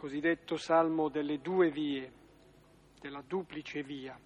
[0.00, 2.10] cosiddetto salmo delle due vie,
[2.98, 4.18] della duplice via.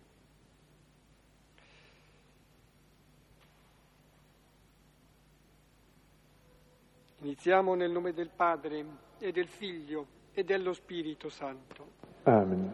[7.23, 8.87] Iniziamo nel nome del Padre
[9.19, 11.91] e del Figlio e dello Spirito Santo.
[12.23, 12.73] Amen.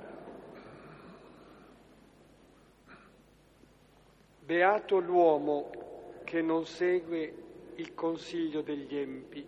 [4.41, 5.71] Beato l'uomo
[6.25, 9.47] che non segue il consiglio degli empi,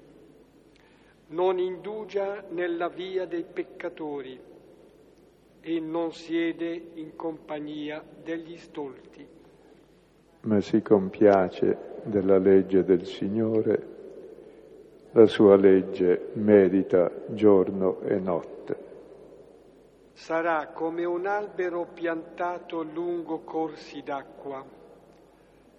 [1.33, 4.39] non indugia nella via dei peccatori
[5.61, 9.27] e non siede in compagnia degli stolti.
[10.43, 13.91] Ma si compiace della legge del Signore,
[15.13, 18.91] la sua legge medita giorno e notte.
[20.13, 24.65] Sarà come un albero piantato lungo corsi d'acqua,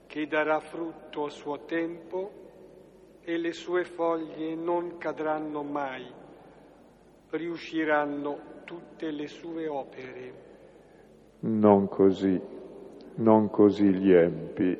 [0.07, 2.41] che darà frutto a suo tempo
[3.23, 6.05] e le sue foglie non cadranno mai,
[7.29, 10.33] riusciranno tutte le sue opere.
[11.39, 12.39] Non così,
[13.15, 14.77] non così gli empi,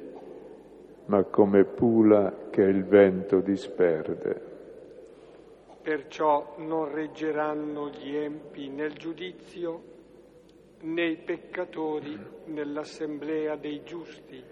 [1.06, 4.52] ma come pula che il vento disperde.
[5.82, 9.92] Perciò non reggeranno gli empi nel giudizio,
[10.82, 14.44] né i peccatori nell'assemblea dei giusti.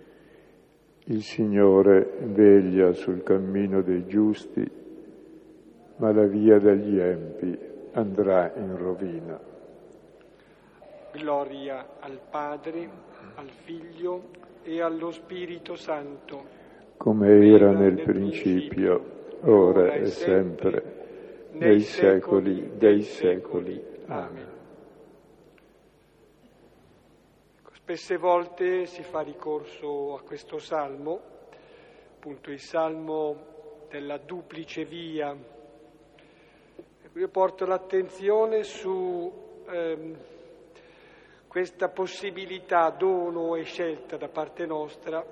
[1.12, 4.66] Il Signore veglia sul cammino dei giusti,
[5.98, 7.59] ma la via degli empi
[7.92, 9.38] andrà in rovina.
[11.12, 12.89] Gloria al Padre,
[13.36, 14.30] al Figlio
[14.64, 16.45] e allo Spirito Santo,
[16.95, 23.84] come era nel principio, ora e sempre, nei secoli dei secoli.
[24.06, 24.51] Amen.
[27.82, 31.20] Spesse volte si fa ricorso a questo salmo,
[32.16, 35.36] appunto il salmo della duplice via.
[37.14, 39.34] Io porto l'attenzione su
[39.68, 40.18] ehm,
[41.48, 45.26] questa possibilità, dono e scelta da parte nostra,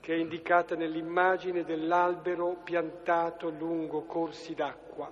[0.00, 5.10] che è indicata nell'immagine dell'albero piantato lungo corsi d'acqua.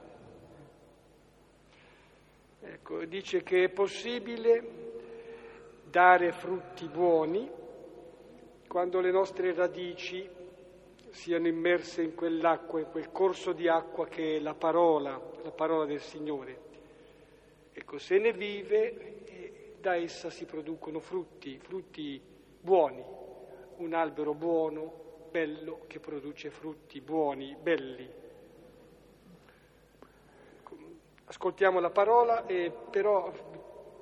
[2.62, 4.89] Ecco, dice che è possibile
[5.90, 7.50] dare frutti buoni
[8.68, 10.28] quando le nostre radici
[11.10, 15.84] siano immerse in quell'acqua, in quel corso di acqua che è la parola, la parola
[15.84, 16.68] del Signore.
[17.72, 22.22] Ecco, se ne vive, da essa si producono frutti, frutti
[22.60, 23.02] buoni,
[23.78, 24.92] un albero buono,
[25.30, 28.08] bello, che produce frutti buoni, belli.
[30.58, 30.76] Ecco,
[31.24, 33.32] ascoltiamo la parola e però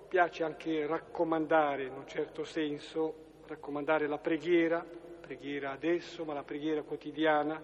[0.08, 3.14] piace anche raccomandare, in un certo senso,
[3.46, 4.84] raccomandare la preghiera,
[5.20, 7.62] preghiera adesso, ma la preghiera quotidiana,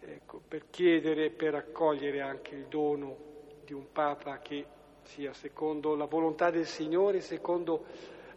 [0.00, 3.16] ecco, per chiedere e per accogliere anche il dono
[3.64, 4.66] di un Papa che
[5.02, 7.84] sia secondo la volontà del Signore, secondo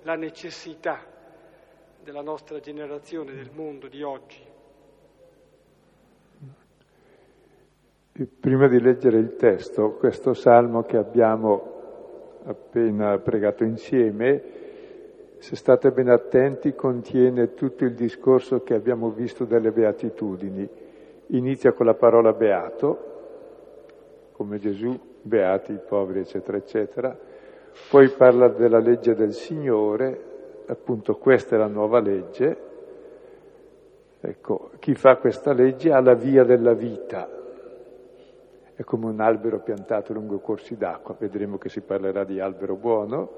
[0.03, 1.03] la necessità
[2.03, 4.49] della nostra generazione, del mondo di oggi.
[8.39, 11.80] Prima di leggere il testo, questo salmo che abbiamo
[12.43, 14.41] appena pregato insieme,
[15.37, 20.69] se state ben attenti, contiene tutto il discorso che abbiamo visto delle beatitudini.
[21.27, 23.09] Inizia con la parola beato,
[24.33, 27.17] come Gesù, beati i poveri, eccetera, eccetera.
[27.89, 30.19] Poi parla della legge del Signore,
[30.67, 32.69] appunto questa è la nuova legge.
[34.19, 37.27] Ecco, chi fa questa legge ha la via della vita,
[38.81, 43.29] è come un albero piantato lungo corsi d'acqua, vedremo che si parlerà di albero buono.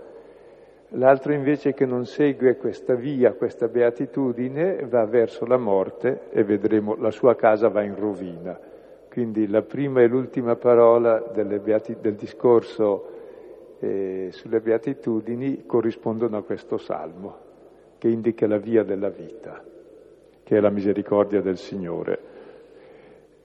[0.96, 6.96] L'altro invece che non segue questa via, questa beatitudine, va verso la morte e vedremo
[6.96, 8.58] la sua casa va in rovina.
[9.10, 13.10] Quindi la prima e l'ultima parola beati, del discorso
[13.80, 17.38] eh, sulle beatitudini corrispondono a questo salmo,
[17.98, 19.62] che indica la via della vita,
[20.42, 22.32] che è la misericordia del Signore.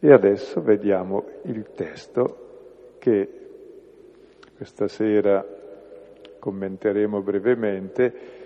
[0.01, 3.29] E adesso vediamo il testo che
[4.57, 5.45] questa sera
[6.39, 8.37] commenteremo brevemente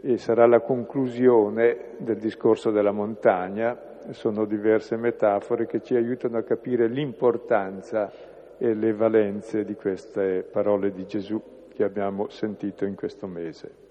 [0.00, 3.78] e sarà la conclusione del discorso della montagna.
[4.12, 8.10] Sono diverse metafore che ci aiutano a capire l'importanza
[8.56, 13.82] e le valenze di queste parole di Gesù che abbiamo sentito in questo mese.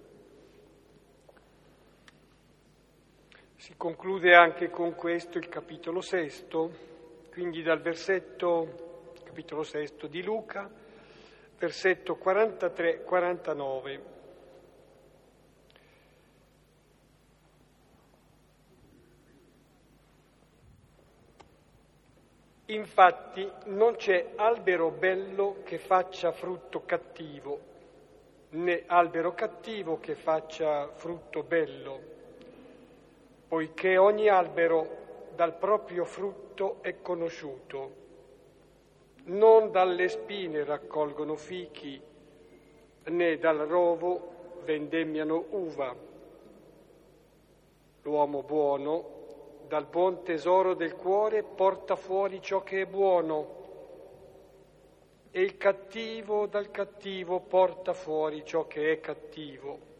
[3.55, 6.92] Si conclude anche con questo il capitolo sesto
[7.33, 10.69] quindi dal versetto, capitolo sesto di Luca,
[11.57, 13.99] versetto 43-49.
[22.65, 27.59] Infatti non c'è albero bello che faccia frutto cattivo,
[28.49, 31.99] né albero cattivo che faccia frutto bello,
[33.47, 35.01] poiché ogni albero
[35.35, 38.01] dal proprio frutto è conosciuto.
[39.25, 42.01] Non dalle spine raccolgono fichi,
[43.05, 45.95] né dal rovo vendemmiano uva.
[48.01, 49.21] L'uomo buono
[49.67, 53.61] dal buon tesoro del cuore porta fuori ciò che è buono
[55.31, 59.92] e il cattivo dal cattivo porta fuori ciò che è cattivo.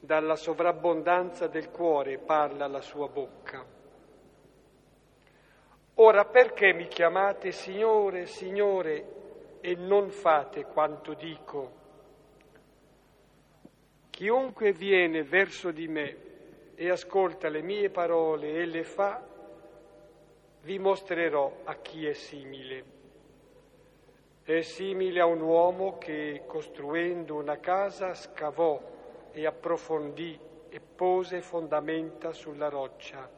[0.00, 3.64] Dalla sovrabbondanza del cuore parla la sua bocca.
[5.94, 11.72] Ora perché mi chiamate Signore, Signore e non fate quanto dico?
[14.10, 16.16] Chiunque viene verso di me
[16.76, 19.20] e ascolta le mie parole e le fa,
[20.62, 22.84] vi mostrerò a chi è simile.
[24.44, 28.96] È simile a un uomo che costruendo una casa scavò
[29.32, 30.38] e approfondì
[30.68, 33.28] e pose fondamenta sulla roccia.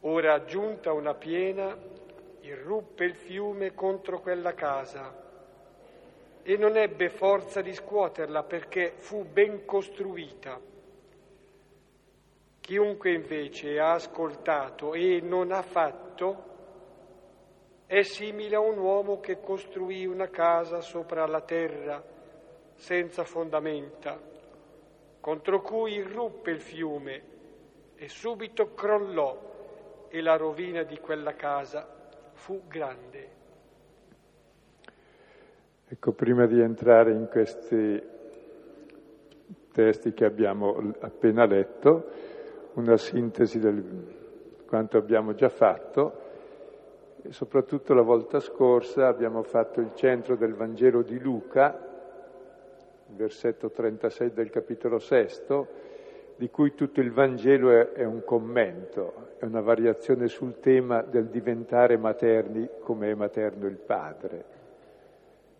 [0.00, 1.76] Ora giunta una piena,
[2.40, 5.26] irruppe il fiume contro quella casa
[6.42, 10.58] e non ebbe forza di scuoterla perché fu ben costruita.
[12.60, 16.44] Chiunque invece ha ascoltato e non ha fatto
[17.86, 22.16] è simile a un uomo che costruì una casa sopra la terra
[22.78, 24.18] senza fondamenta,
[25.20, 27.22] contro cui irruppe il fiume
[27.96, 31.86] e subito crollò e la rovina di quella casa
[32.32, 33.36] fu grande.
[35.88, 38.02] Ecco, prima di entrare in questi
[39.72, 42.10] testi che abbiamo appena letto,
[42.74, 46.26] una sintesi di quanto abbiamo già fatto
[47.30, 51.87] soprattutto la volta scorsa abbiamo fatto il centro del Vangelo di Luca,
[53.14, 55.86] versetto 36 del capitolo sesto,
[56.36, 61.96] di cui tutto il Vangelo è, un commento, è una variazione sul tema del diventare
[61.96, 64.44] materni come è materno il Padre,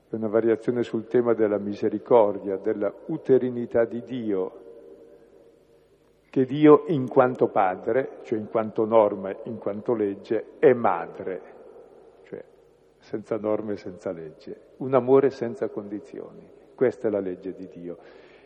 [0.09, 4.67] è una variazione sul tema della misericordia, della uterinità di Dio,
[6.31, 11.41] che Dio in quanto padre, cioè in quanto norma, in quanto legge, è madre,
[12.23, 12.45] cioè
[12.99, 16.58] senza norme e senza legge, un amore senza condizioni.
[16.79, 17.99] Questa è la legge di Dio.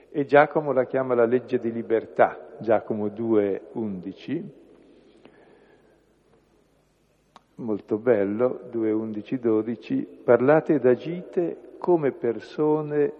[0.09, 4.53] E Giacomo la chiama la legge di libertà, Giacomo 2, 11,
[7.57, 13.13] molto bello, 2, 11, 12, parlate ed agite come persone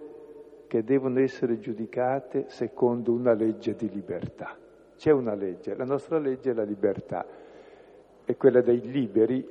[0.65, 4.57] che devono essere giudicate secondo una legge di libertà.
[4.97, 7.23] C'è una legge, la nostra legge è la libertà,
[8.25, 9.47] è quella dei liberi,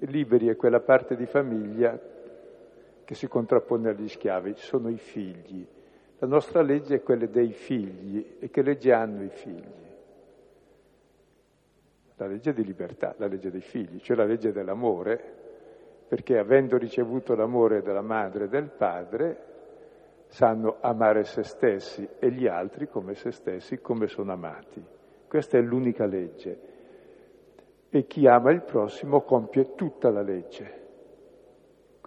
[0.00, 2.16] liberi è quella parte di famiglia
[3.08, 5.66] che si contrappone agli schiavi, sono i figli.
[6.18, 9.86] La nostra legge è quella dei figli e che legge hanno i figli?
[12.16, 15.18] La legge di libertà, la legge dei figli, cioè la legge dell'amore,
[16.06, 19.44] perché avendo ricevuto l'amore della madre e del padre,
[20.26, 24.84] sanno amare se stessi e gli altri come se stessi, come sono amati.
[25.26, 26.60] Questa è l'unica legge.
[27.88, 30.77] E chi ama il prossimo compie tutta la legge.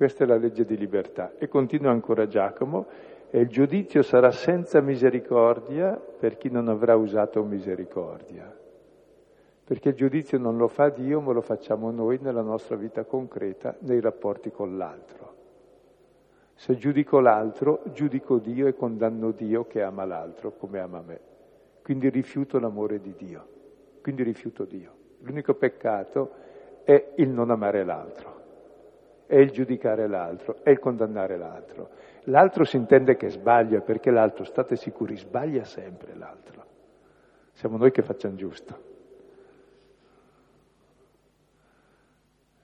[0.02, 1.34] Questa è la legge di libertà.
[1.38, 2.88] E continua ancora Giacomo,
[3.30, 8.52] e il giudizio sarà senza misericordia per chi non avrà usato misericordia.
[9.64, 13.76] Perché il giudizio non lo fa Dio, ma lo facciamo noi nella nostra vita concreta,
[13.82, 15.36] nei rapporti con l'altro.
[16.56, 21.20] Se giudico l'altro, giudico Dio e condanno Dio che ama l'altro come ama me.
[21.84, 23.46] Quindi rifiuto l'amore di Dio,
[24.02, 24.94] quindi rifiuto Dio.
[25.20, 26.32] L'unico peccato
[26.86, 28.41] è il non amare l'altro,
[29.32, 31.92] è il giudicare l'altro, è il condannare l'altro.
[32.24, 36.66] L'altro si intende che sbaglia, perché l'altro, state sicuri, sbaglia sempre l'altro.
[37.54, 38.90] Siamo noi che facciamo giusto.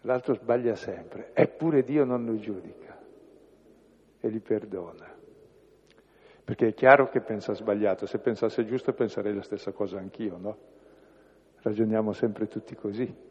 [0.02, 2.98] L'altro sbaglia sempre, eppure Dio non lo giudica
[4.20, 5.10] e li perdona.
[6.44, 10.58] Perché è chiaro che pensa sbagliato, se pensasse giusto penserei la stessa cosa anch'io, no?
[11.62, 13.27] Ragioniamo sempre tutti così.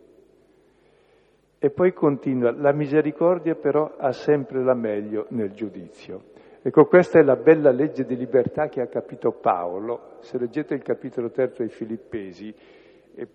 [1.59, 6.35] E poi continua, la misericordia però ha sempre la meglio nel giudizio.
[6.63, 10.17] Ecco, questa è la bella legge di libertà che ha capito Paolo.
[10.21, 12.55] Se leggete il capitolo terzo ai Filippesi,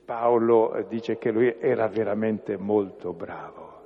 [0.05, 3.81] Paolo dice che lui era veramente molto bravo,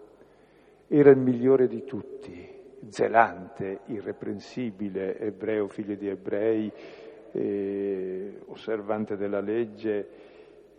[0.87, 2.53] era il migliore di tutti
[2.89, 6.71] zelante, irreprensibile, ebreo, figlio di ebrei,
[7.31, 10.07] eh, osservante della legge,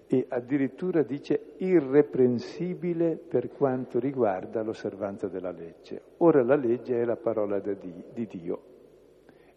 [0.09, 6.01] e addirittura dice irreprensibile per quanto riguarda l'osservanza della legge.
[6.19, 8.61] Ora la legge è la parola di Dio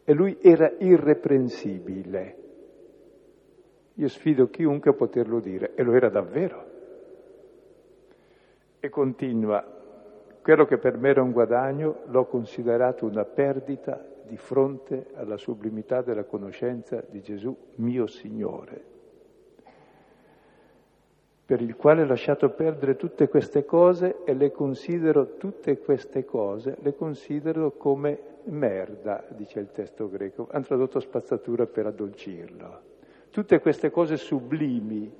[0.03, 2.35] e lui era irreprensibile.
[3.93, 6.67] Io sfido chiunque a poterlo dire e lo era davvero.
[8.79, 9.63] E continua,
[10.41, 16.01] quello che per me era un guadagno l'ho considerato una perdita di fronte alla sublimità
[16.01, 18.97] della conoscenza di Gesù, mio Signore
[21.49, 26.77] per il quale ho lasciato perdere tutte queste cose e le considero tutte queste cose,
[26.81, 32.81] le considero come merda, dice il testo greco, hanno tradotto spazzatura per addolcirlo.
[33.31, 35.11] Tutte queste cose sublimi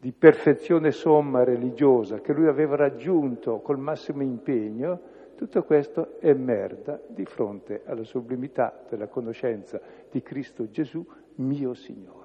[0.00, 5.00] di perfezione somma religiosa che lui aveva raggiunto col massimo impegno,
[5.36, 12.23] tutto questo è merda di fronte alla sublimità della conoscenza di Cristo Gesù, mio Signore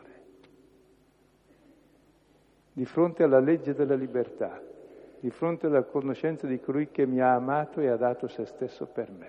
[2.79, 4.57] di fronte alla legge della libertà,
[5.19, 8.85] di fronte alla conoscenza di colui che mi ha amato e ha dato se stesso
[8.85, 9.27] per me.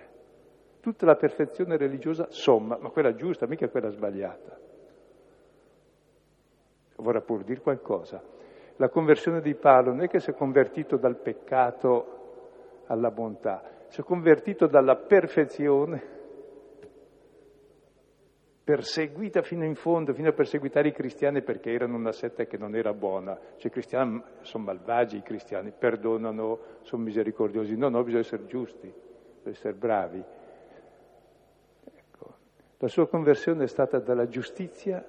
[0.79, 4.57] Tutta la perfezione religiosa somma, ma quella giusta, mica quella sbagliata.
[6.99, 8.23] Vorrà pur dire qualcosa.
[8.77, 14.01] La conversione di Paolo non è che si è convertito dal peccato alla bontà, si
[14.01, 16.20] è convertito dalla perfezione
[18.63, 22.77] perseguita fino in fondo, fino a perseguitare i cristiani perché erano una setta che non
[22.77, 23.39] era buona.
[23.57, 27.77] Cioè i cristiani sono malvagi, i cristiani perdonano, sono misericordiosi.
[27.77, 30.25] No, no, bisogna essere giusti, bisogna essere bravi.
[31.85, 32.35] Ecco.
[32.79, 35.05] La sua conversione è stata dalla giustizia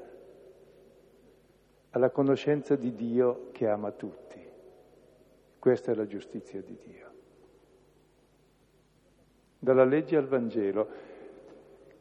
[1.92, 4.40] alla conoscenza di Dio che ama tutti.
[5.60, 7.10] Questa è la giustizia di Dio.
[9.60, 11.11] Dalla legge al Vangelo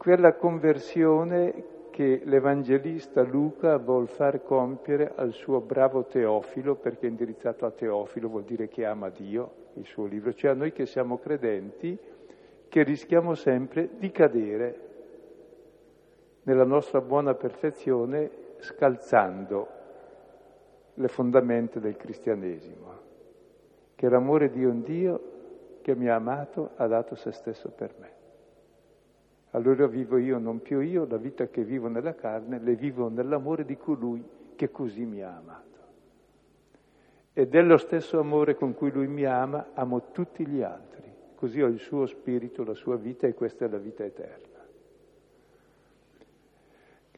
[0.00, 7.66] quella conversione che l'Evangelista Luca vuol far compiere al suo bravo Teofilo, perché è indirizzato
[7.66, 11.18] a Teofilo, vuol dire che ama Dio, il suo libro, cioè a noi che siamo
[11.18, 11.98] credenti,
[12.66, 14.80] che rischiamo sempre di cadere
[16.44, 19.68] nella nostra buona perfezione scalzando
[20.94, 22.92] le fondamenta del cristianesimo,
[23.96, 25.20] che l'amore di un Dio
[25.82, 28.19] che mi ha amato ha dato se stesso per me.
[29.52, 33.64] Allora vivo io, non più io, la vita che vivo nella carne, le vivo nell'amore
[33.64, 34.22] di colui
[34.54, 35.68] che così mi ha amato.
[37.32, 41.10] E dello stesso amore con cui lui mi ama, amo tutti gli altri.
[41.34, 44.49] Così ho il suo spirito, la sua vita e questa è la vita eterna.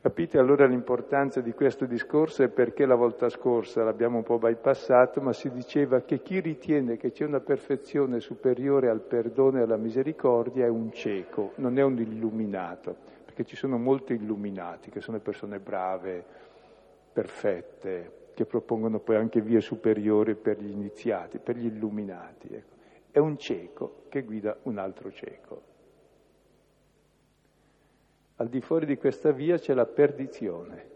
[0.03, 5.21] Capite allora l'importanza di questo discorso e perché la volta scorsa l'abbiamo un po' bypassato,
[5.21, 9.77] ma si diceva che chi ritiene che c'è una perfezione superiore al perdono e alla
[9.77, 15.21] misericordia è un cieco, non è un illuminato, perché ci sono molti illuminati, che sono
[15.21, 16.25] persone brave,
[17.13, 22.49] perfette, che propongono poi anche vie superiori per gli iniziati, per gli illuminati.
[22.51, 22.75] Ecco.
[23.09, 25.63] È un cieco che guida un altro cieco.
[28.37, 30.91] Al di fuori di questa via c'è la perdizione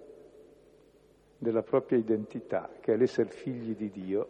[1.38, 4.28] della propria identità, che è l'essere figli di Dio,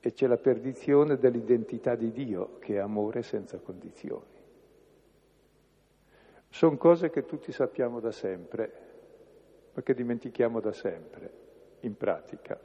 [0.00, 4.36] e c'è la perdizione dell'identità di Dio, che è amore senza condizioni.
[6.48, 8.72] Sono cose che tutti sappiamo da sempre,
[9.72, 11.30] ma che dimentichiamo da sempre,
[11.80, 12.58] in pratica.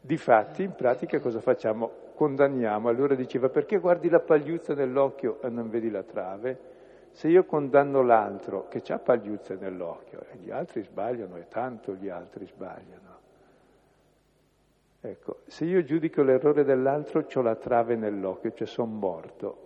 [0.00, 2.04] Difatti, in pratica cosa facciamo?
[2.14, 2.88] Condanniamo.
[2.88, 6.74] Allora diceva, perché guardi la pagliuzza nell'occhio e non vedi la trave?
[7.16, 12.10] Se io condanno l'altro che ha pagliuzze nell'occhio e gli altri sbagliano, e tanto gli
[12.10, 13.18] altri sbagliano.
[15.00, 19.58] Ecco, se io giudico l'errore dell'altro, ho la trave nell'occhio, cioè sono morto.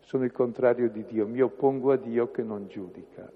[0.00, 3.32] Sono il contrario di Dio, mi oppongo a Dio che non giudica.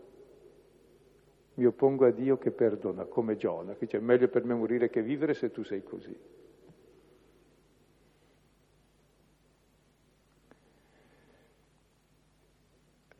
[1.55, 5.01] Mi oppongo a Dio che perdona, come Giona, che dice meglio per me morire che
[5.01, 6.15] vivere se tu sei così.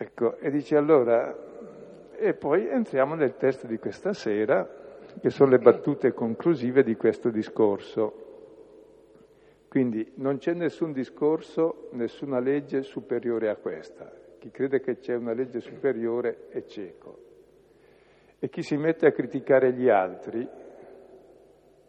[0.01, 1.37] Ecco, e dice allora,
[2.17, 4.65] e poi entriamo nel testo di questa sera,
[5.21, 8.27] che sono le battute conclusive di questo discorso.
[9.67, 14.09] Quindi non c'è nessun discorso, nessuna legge superiore a questa.
[14.39, 17.19] Chi crede che c'è una legge superiore è cieco.
[18.39, 20.49] E chi si mette a criticare gli altri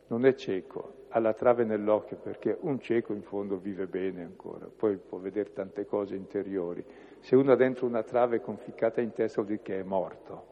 [0.08, 4.68] non è cieco, ha la trave nell'occhio perché un cieco in fondo vive bene ancora,
[4.75, 6.84] poi può vedere tante cose interiori.
[7.20, 10.50] Se uno ha dentro una trave conficcata in testa vuol dire che è morto.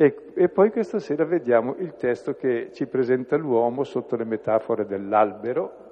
[0.00, 4.86] E, e, poi questa sera vediamo il testo che ci presenta l'uomo sotto le metafore
[4.86, 5.86] dell'albero,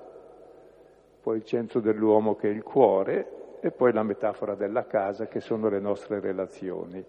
[1.20, 5.40] poi il centro dell'uomo che è il cuore e poi la metafora della casa che
[5.40, 7.04] sono le nostre relazioni.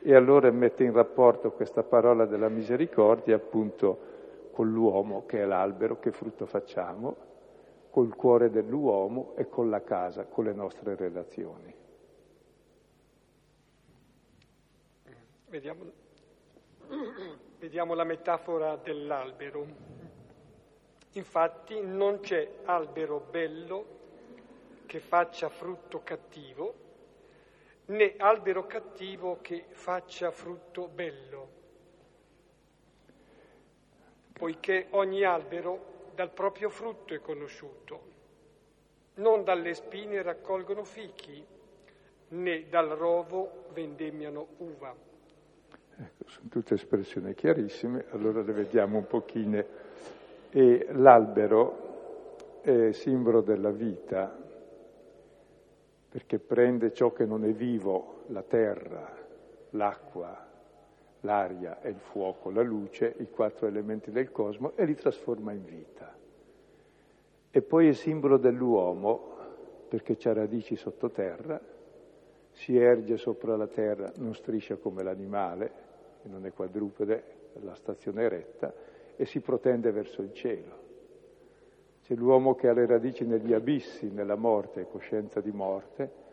[0.00, 3.98] E allora mette in rapporto questa parola della misericordia appunto
[4.52, 7.16] con l'uomo che è l'albero, che frutto facciamo,
[7.96, 11.74] col cuore dell'uomo e con la casa, con le nostre relazioni.
[15.48, 15.84] Vediamo,
[17.58, 19.66] vediamo la metafora dell'albero.
[21.12, 23.86] Infatti non c'è albero bello
[24.84, 26.74] che faccia frutto cattivo,
[27.86, 31.48] né albero cattivo che faccia frutto bello,
[34.34, 38.14] poiché ogni albero dal proprio frutto è conosciuto.
[39.16, 41.44] Non dalle spine raccolgono fichi,
[42.28, 44.94] né dal rovo vendemmiano uva.
[45.98, 49.62] Ecco, sono tutte espressioni chiarissime, allora le vediamo un pochino.
[50.50, 52.32] E l'albero
[52.62, 54.34] è simbolo della vita,
[56.08, 59.14] perché prende ciò che non è vivo, la terra,
[59.70, 60.45] l'acqua,
[61.26, 65.64] l'aria e il fuoco, la luce, i quattro elementi del cosmo, e li trasforma in
[65.64, 66.16] vita.
[67.50, 69.34] E poi è simbolo dell'uomo,
[69.88, 71.60] perché ha radici sottoterra,
[72.52, 75.70] si erge sopra la terra, non striscia come l'animale,
[76.22, 78.72] che non è quadrupede, la stazione eretta,
[79.16, 80.84] e si protende verso il cielo.
[82.02, 86.24] C'è l'uomo che ha le radici negli abissi, nella morte, coscienza di morte,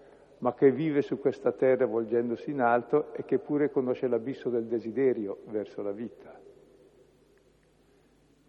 [0.44, 4.66] ma che vive su questa terra volgendosi in alto e che pure conosce l'abisso del
[4.66, 6.38] desiderio verso la vita.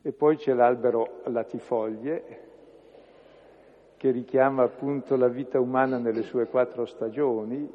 [0.03, 2.43] E poi c'è l'albero latifoglie,
[3.97, 7.73] che richiama appunto la vita umana nelle sue quattro stagioni,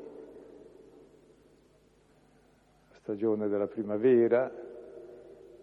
[2.90, 4.52] la stagione della primavera,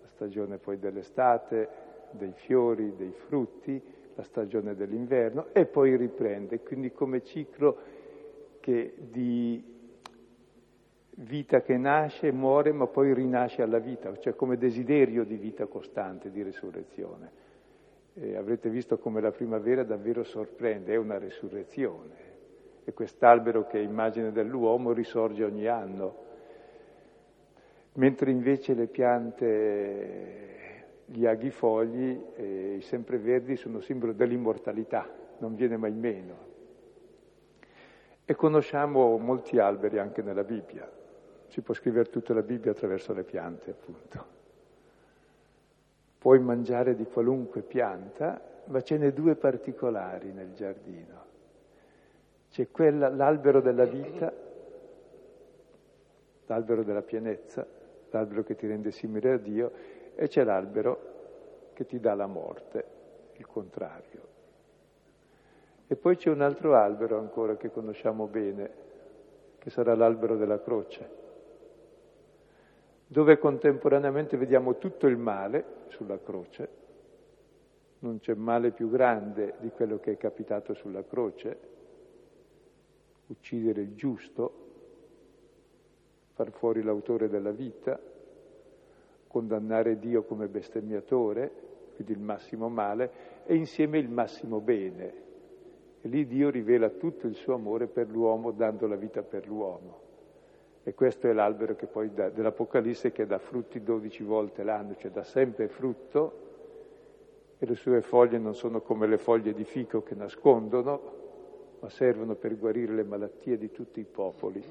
[0.01, 1.69] la stagione poi dell'estate,
[2.13, 3.83] dei fiori, dei frutti,
[4.15, 7.96] la stagione dell'inverno e poi riprende, quindi come ciclo
[8.67, 9.63] che di
[11.19, 16.33] vita che nasce, muore, ma poi rinasce alla vita, cioè come desiderio di vita costante,
[16.33, 17.45] di risurrezione.
[18.15, 22.15] E avrete visto come la primavera davvero sorprende, è una risurrezione.
[22.83, 26.25] E quest'albero che è immagine dell'uomo risorge ogni anno,
[27.93, 30.55] mentre invece le piante
[31.05, 32.21] gli aghifogli
[32.79, 36.46] i sempreverdi sono simbolo dell'immortalità, non viene mai meno.
[38.29, 40.91] E conosciamo molti alberi anche nella Bibbia.
[41.47, 44.25] Si può scrivere tutta la Bibbia attraverso le piante, appunto.
[46.19, 51.25] Puoi mangiare di qualunque pianta, ma ce n'è due particolari nel giardino.
[52.51, 54.33] C'è quella, l'albero della vita,
[56.47, 57.65] l'albero della pienezza,
[58.11, 59.71] l'albero che ti rende simile a Dio,
[60.17, 62.85] e c'è l'albero che ti dà la morte,
[63.35, 64.35] il contrario.
[65.89, 68.71] E poi c'è un altro albero ancora che conosciamo bene,
[69.59, 71.11] che sarà l'albero della croce,
[73.07, 76.69] dove contemporaneamente vediamo tutto il male sulla croce,
[78.01, 81.59] non c'è male più grande di quello che è capitato sulla croce,
[83.27, 84.65] uccidere il giusto,
[86.35, 87.99] far fuori l'autore della vita,
[89.29, 91.51] condannare Dio come bestemmiatore,
[91.95, 95.25] quindi il massimo male, e insieme il massimo bene.
[96.07, 99.99] E lì Dio rivela tutto il suo amore per l'uomo, dando la vita per l'uomo.
[100.85, 105.11] E questo è l'albero che poi dà, dell'Apocalisse che dà frutti dodici volte l'anno, cioè
[105.11, 106.45] dà sempre frutto,
[107.59, 111.01] e le sue foglie non sono come le foglie di fico che nascondono,
[111.81, 114.63] ma servono per guarire le malattie di tutti i popoli.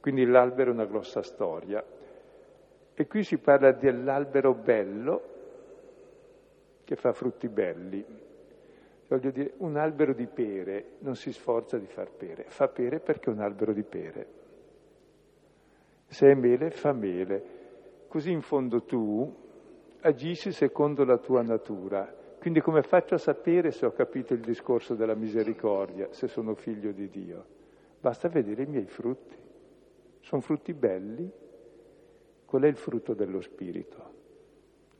[0.00, 1.84] Quindi l'albero è una grossa storia.
[2.92, 5.22] E qui si parla dell'albero bello
[6.82, 8.30] che fa frutti belli.
[9.12, 13.28] Voglio dire, un albero di pere non si sforza di far pere, fa pere perché
[13.28, 14.26] è un albero di pere.
[16.06, 17.44] Se è mele, fa mele.
[18.08, 19.30] Così in fondo tu
[20.00, 22.10] agisci secondo la tua natura.
[22.38, 26.92] Quindi come faccio a sapere se ho capito il discorso della misericordia, se sono figlio
[26.92, 27.44] di Dio?
[28.00, 29.36] Basta vedere i miei frutti.
[30.20, 31.30] Sono frutti belli,
[32.46, 34.10] Qual è il frutto dello Spirito?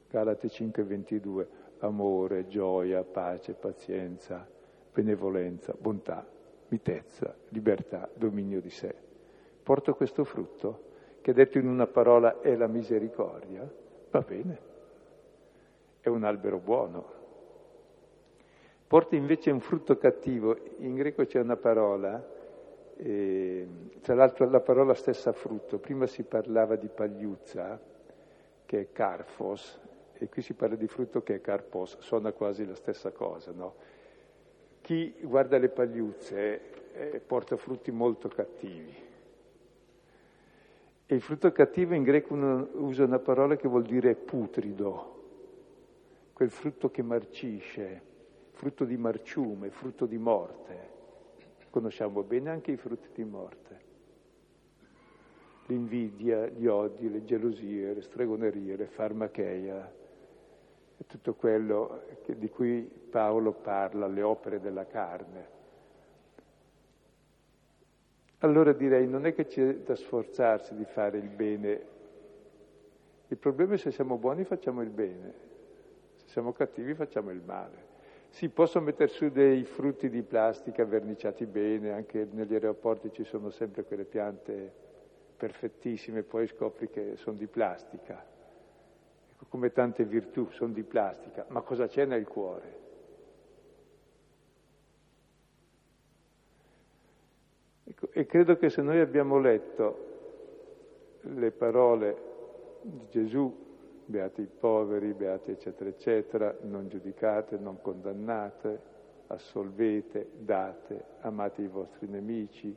[0.09, 1.46] Galati 5:22,
[1.87, 4.47] amore, gioia, pace, pazienza,
[4.92, 6.27] benevolenza, bontà,
[6.68, 8.95] mitezza, libertà, dominio di sé.
[9.62, 10.90] Porto questo frutto,
[11.21, 13.68] che detto in una parola è la misericordia,
[14.11, 14.59] va bene,
[16.01, 17.21] è un albero buono.
[18.87, 22.23] Porta invece un frutto cattivo, in greco c'è una parola
[22.97, 23.66] e,
[24.03, 27.81] tra l'altro la parola stessa frutto, prima si parlava di pagliuzza,
[28.66, 29.81] che è carfos,
[30.14, 33.75] e qui si parla di frutto che è carpos, suona quasi la stessa cosa, no?
[34.81, 36.61] Chi guarda le pagliuzze
[36.92, 38.94] eh, porta frutti molto cattivi.
[41.07, 45.20] E il frutto cattivo in greco uno usa una parola che vuol dire putrido,
[46.33, 48.03] quel frutto che marcisce,
[48.53, 50.90] frutto di marciume, frutto di morte.
[51.70, 53.81] Conosciamo bene anche i frutti di morte.
[55.66, 60.01] L'invidia, gli odi, le gelosie, le stregonerie, le farmacheia,
[61.07, 65.61] tutto quello che, di cui Paolo parla, le opere della carne.
[68.38, 71.91] Allora direi, non è che c'è da sforzarsi di fare il bene,
[73.29, 75.33] il problema è se siamo buoni facciamo il bene,
[76.17, 77.91] se siamo cattivi facciamo il male.
[78.29, 83.51] Si possono mettere su dei frutti di plastica verniciati bene, anche negli aeroporti ci sono
[83.51, 84.73] sempre quelle piante
[85.37, 88.32] perfettissime, poi scopri che sono di plastica.
[89.48, 92.81] Come tante virtù sono di plastica, ma cosa c'è nel cuore?
[97.85, 100.11] Ecco, e credo che se noi abbiamo letto
[101.22, 102.16] le parole
[102.81, 103.55] di Gesù,
[104.05, 108.81] beati i poveri, beati eccetera eccetera, non giudicate, non condannate,
[109.28, 112.74] assolvete, date, amate i vostri nemici,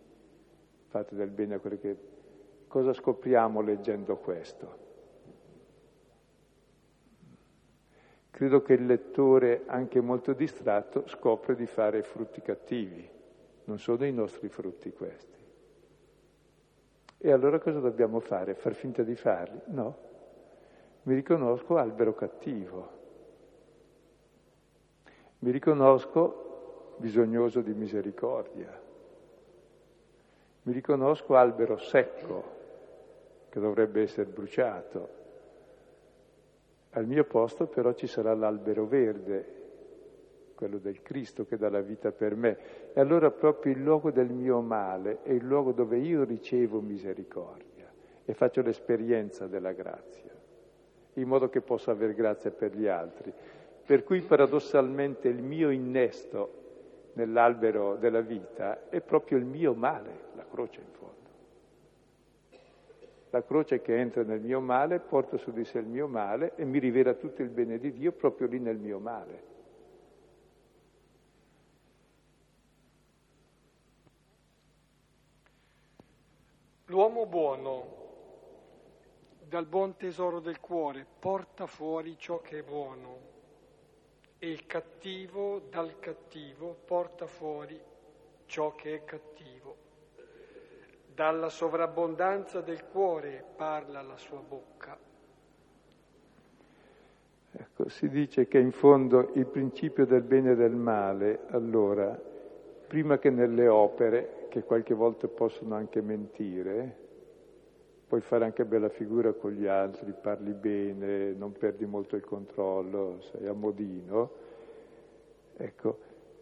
[0.88, 2.13] fate del bene a quelli che...
[2.67, 4.85] Cosa scopriamo leggendo questo?
[8.36, 13.10] Credo che il lettore, anche molto distratto, scopre di fare frutti cattivi
[13.63, 15.39] non sono i nostri frutti questi.
[17.17, 18.54] E allora cosa dobbiamo fare?
[18.54, 19.62] Far finta di farli?
[19.67, 19.98] No.
[21.04, 22.89] Mi riconosco albero cattivo.
[25.39, 28.82] Mi riconosco bisognoso di misericordia.
[30.63, 32.43] Mi riconosco albero secco
[33.48, 35.24] che dovrebbe essere bruciato.
[36.96, 39.64] Al mio posto però ci sarà l'albero verde
[40.56, 42.58] quello del Cristo che dà la vita per me.
[42.94, 47.92] E allora proprio il luogo del mio male è il luogo dove io ricevo misericordia
[48.24, 50.32] e faccio l'esperienza della grazia,
[51.16, 53.32] in modo che possa aver grazia per gli altri.
[53.86, 56.64] Per cui paradossalmente il mio innesto
[57.14, 61.25] nell'albero della vita è proprio il mio male, la croce in fondo.
[63.36, 66.63] La croce che entra nel mio male porta su di sé il mio male e
[66.63, 69.43] mi rivela tutto il bene di Dio proprio lì nel mio male.
[76.86, 77.86] L'uomo buono
[79.41, 83.17] dal buon tesoro del cuore porta fuori ciò che è buono
[84.39, 87.78] e il cattivo dal cattivo porta fuori
[88.45, 89.55] ciò che è cattivo.
[91.15, 94.97] Dalla sovrabbondanza del cuore parla la sua bocca.
[97.54, 102.19] Ecco, si dice che in fondo il principio del bene e del male, allora,
[102.88, 106.97] prima che nelle opere, che qualche volta possono anche mentire,
[108.10, 113.21] puoi fare anche bella figura con gli altri, parli bene, non perdi molto il controllo,
[113.32, 114.32] sei a modino,
[115.56, 115.97] ecco,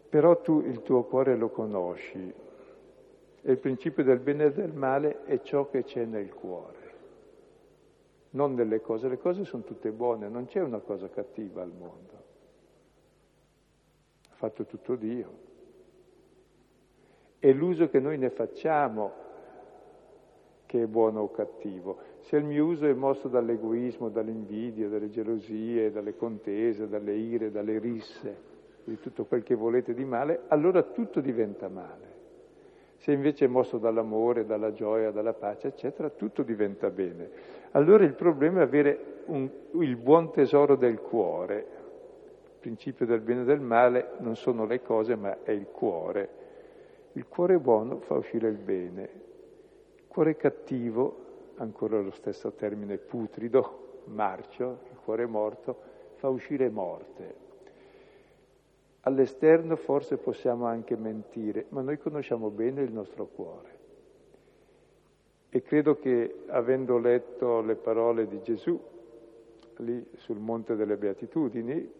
[0.08, 2.42] però tu il tuo cuore lo conosci
[3.44, 6.92] e il principio del bene e del male è ciò che c'è nel cuore,
[8.30, 12.24] non nelle cose, le cose sono tutte buone, non c'è una cosa cattiva al mondo,
[14.30, 15.44] ha fatto tutto Dio
[17.44, 19.12] è l'uso che noi ne facciamo
[20.64, 21.98] che è buono o cattivo.
[22.20, 27.78] Se il mio uso è mosso dall'egoismo, dall'invidia, dalle gelosie, dalle contese, dalle ire, dalle
[27.78, 28.34] risse,
[28.84, 32.13] di tutto quel che volete di male, allora tutto diventa male.
[32.96, 37.30] Se invece è mosso dall'amore, dalla gioia, dalla pace, eccetera, tutto diventa bene.
[37.72, 39.48] Allora il problema è avere un,
[39.80, 41.66] il buon tesoro del cuore.
[42.44, 46.42] Il principio del bene e del male non sono le cose, ma è il cuore
[47.16, 49.02] il cuore buono fa uscire il bene,
[49.94, 55.76] il cuore cattivo, ancora lo stesso termine putrido, marcio, il cuore morto,
[56.16, 57.42] fa uscire morte.
[59.06, 63.72] All'esterno forse possiamo anche mentire, ma noi conosciamo bene il nostro cuore.
[65.50, 68.80] E credo che avendo letto le parole di Gesù
[69.78, 71.92] lì sul Monte delle Beatitudini,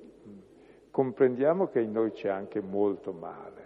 [0.90, 3.64] comprendiamo che in noi c'è anche molto male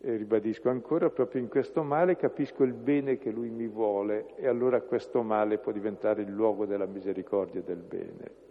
[0.00, 4.46] e ribadisco ancora, proprio in questo male capisco il bene che lui mi vuole e
[4.46, 8.46] allora questo male può diventare il luogo della misericordia e del bene.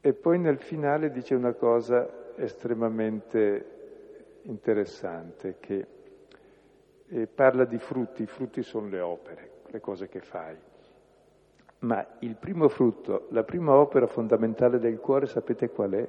[0.00, 3.78] E poi nel finale dice una cosa estremamente
[4.42, 5.86] interessante, che
[7.08, 10.56] eh, parla di frutti, i frutti sono le opere, le cose che fai.
[11.80, 16.08] Ma il primo frutto, la prima opera fondamentale del cuore, sapete qual è?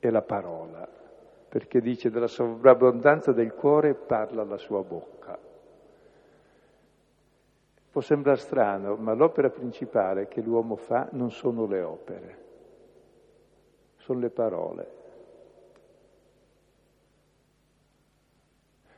[0.00, 0.88] è la parola.
[1.50, 5.36] perché dice della sovrabbondanza del cuore parla la sua bocca.
[7.90, 12.38] Può sembrare strano, ma l'opera principale che l'uomo fa non sono le opere,
[13.96, 14.98] sono le parole.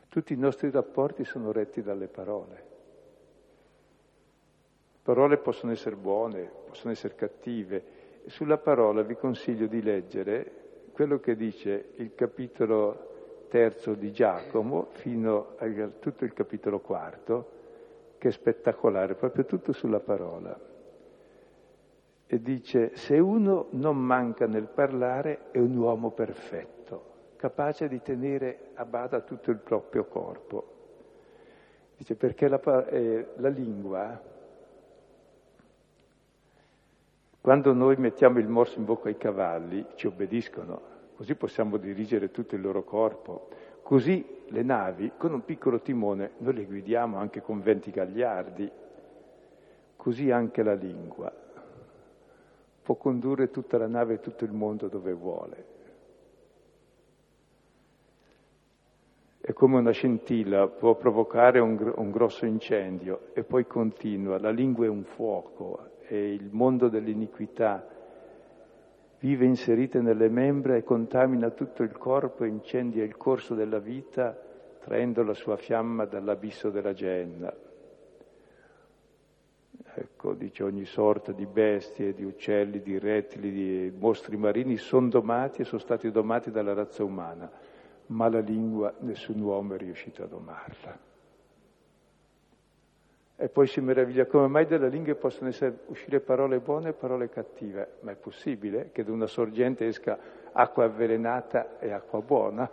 [0.08, 2.70] Tutti i nostri rapporti sono retti dalle parole.
[5.02, 7.84] Parole possono essere buone, possono essere cattive.
[8.26, 10.60] Sulla parola vi consiglio di leggere
[10.92, 15.66] quello che dice il capitolo terzo di Giacomo fino a
[15.98, 17.60] tutto il capitolo quarto,
[18.22, 20.56] che è spettacolare, proprio tutto sulla parola.
[22.24, 28.70] E dice, se uno non manca nel parlare è un uomo perfetto, capace di tenere
[28.74, 30.66] a bada tutto il proprio corpo.
[31.96, 34.22] Dice, perché la, eh, la lingua,
[37.40, 40.80] quando noi mettiamo il morso in bocca ai cavalli, ci obbediscono,
[41.16, 43.48] così possiamo dirigere tutto il loro corpo.
[43.82, 48.70] Così le navi, con un piccolo timone, noi le guidiamo anche con 20 gagliardi.
[49.96, 51.32] Così anche la lingua
[52.82, 55.64] può condurre tutta la nave e tutto il mondo dove vuole.
[59.40, 64.38] È come una scintilla, può provocare un, un grosso incendio e poi continua.
[64.38, 67.86] La lingua è un fuoco, è il mondo dell'iniquità
[69.22, 74.36] vive inserita nelle membra e contamina tutto il corpo, incendia il corso della vita,
[74.80, 77.54] traendo la sua fiamma dall'abisso della genna.
[79.94, 85.60] Ecco, dice ogni sorta di bestie, di uccelli, di rettili, di mostri marini sono domati
[85.60, 87.48] e sono stati domati dalla razza umana,
[88.06, 91.11] ma la lingua nessun uomo è riuscito a domarla.
[93.42, 97.28] E poi si meraviglia come mai dalla lingua possono essere, uscire parole buone e parole
[97.28, 97.94] cattive.
[98.02, 100.16] Ma è possibile che da una sorgente esca
[100.52, 102.70] acqua avvelenata e acqua buona?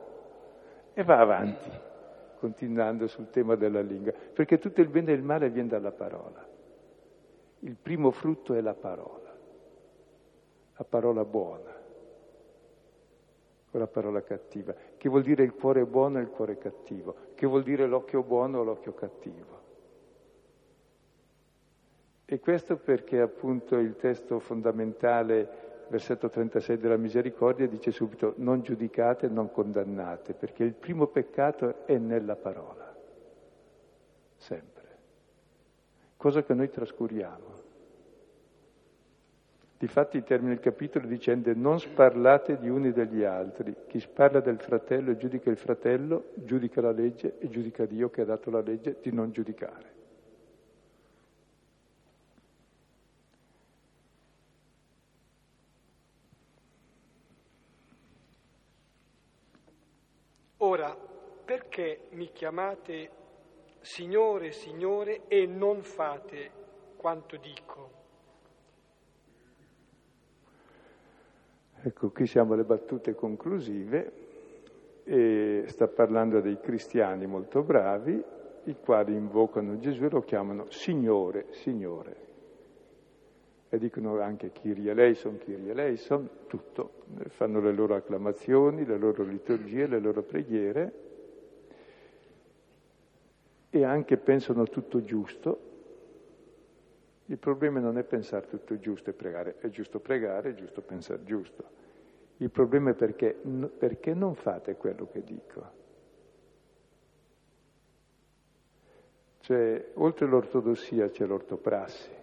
[0.94, 1.72] E va avanti,
[2.38, 6.48] continuando sul tema della lingua, perché tutto il bene e il male viene dalla parola.
[7.62, 9.36] Il primo frutto è la parola,
[10.76, 11.74] la parola buona,
[13.72, 14.76] con la parola cattiva.
[14.98, 17.16] Che vuol dire il cuore buono e il cuore cattivo?
[17.34, 19.59] Che vuol dire l'occhio buono o l'occhio cattivo?
[22.32, 29.28] E questo perché appunto il testo fondamentale, versetto 36 della misericordia, dice subito non giudicate,
[29.28, 32.96] non condannate, perché il primo peccato è nella parola,
[34.36, 34.98] sempre,
[36.18, 37.58] cosa che noi trascuriamo.
[39.80, 45.10] Difatti termina il capitolo dicendo non sparlate di uni degli altri, chi sparla del fratello
[45.10, 48.98] e giudica il fratello, giudica la legge e giudica Dio che ha dato la legge
[49.02, 49.98] di non giudicare.
[60.62, 60.94] Ora,
[61.80, 63.10] perché mi chiamate
[63.80, 66.52] Signore, Signore e non fate
[66.98, 67.92] quanto dico?
[71.82, 74.12] Ecco, qui siamo alle battute conclusive
[75.06, 78.22] e sta parlando dei cristiani molto bravi,
[78.66, 82.28] i quali invocano Gesù e lo chiamano Signore, Signore.
[83.70, 89.88] E dicono anche Kyrie eleison, Kyrie eleison, tutto, fanno le loro acclamazioni, le loro liturgie,
[89.88, 91.08] le loro preghiere
[93.70, 95.68] e anche pensano tutto giusto.
[97.26, 101.24] Il problema non è pensare tutto giusto e pregare, è giusto pregare, è giusto pensare
[101.24, 101.78] giusto.
[102.38, 103.36] Il problema è perché,
[103.78, 105.78] perché non fate quello che dico.
[109.42, 112.18] Cioè, oltre l'ortodossia c'è l'ortoprassi.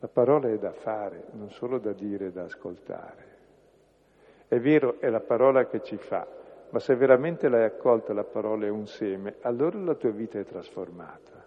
[0.00, 3.24] La parola è da fare, non solo da dire da ascoltare.
[4.48, 6.26] È vero, è la parola che ci fa,
[6.70, 10.44] ma se veramente l'hai accolta la parola è un seme, allora la tua vita è
[10.44, 11.46] trasformata.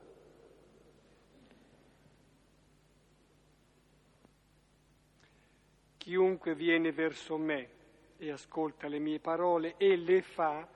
[5.98, 7.70] Chiunque viene verso me
[8.18, 10.68] e ascolta le mie parole e le fa,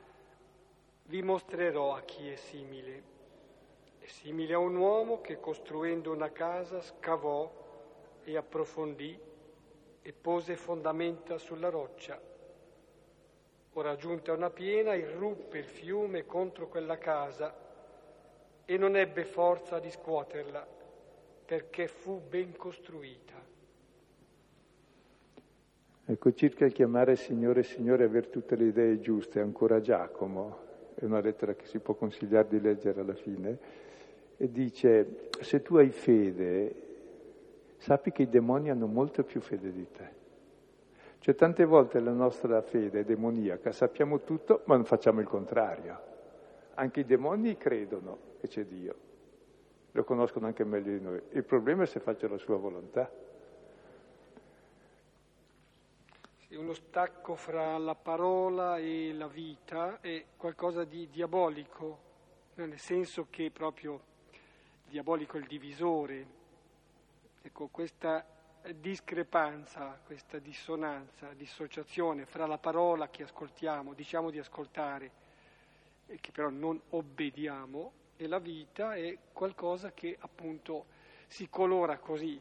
[1.05, 3.03] vi mostrerò a chi è simile.
[3.99, 7.51] È simile a un uomo che costruendo una casa scavò
[8.23, 9.17] e approfondì
[10.01, 12.32] e pose fondamenta sulla roccia.
[13.73, 17.53] Ora giunta una piena, irruppe il fiume contro quella casa
[18.65, 20.65] e non ebbe forza di scuoterla
[21.45, 23.33] perché fu ben costruita.
[26.05, 30.57] Ecco, circa chiamare Signore Signore e avere tutte le idee giuste, ancora Giacomo,
[30.95, 33.57] è una lettera che si può consigliare di leggere alla fine,
[34.37, 36.81] e dice, se tu hai fede
[37.77, 40.22] sappi che i demoni hanno molto più fede di te.
[41.23, 45.97] Cioè tante volte la nostra fede è demoniaca, sappiamo tutto, ma non facciamo il contrario.
[46.73, 48.95] Anche i demoni credono che c'è Dio,
[49.91, 51.21] lo conoscono anche meglio di noi.
[51.29, 53.09] Il problema è se faccio la sua volontà.
[56.39, 61.99] Sì, uno stacco fra la parola e la vita è qualcosa di diabolico,
[62.55, 64.01] nel senso che proprio
[64.89, 66.25] diabolico è il divisore.
[67.41, 68.25] Ecco, questa
[68.71, 75.11] discrepanza, questa dissonanza, dissociazione fra la parola che ascoltiamo, diciamo di ascoltare,
[76.07, 80.85] e che però non obbediamo, e la vita è qualcosa che appunto
[81.27, 82.39] si colora così,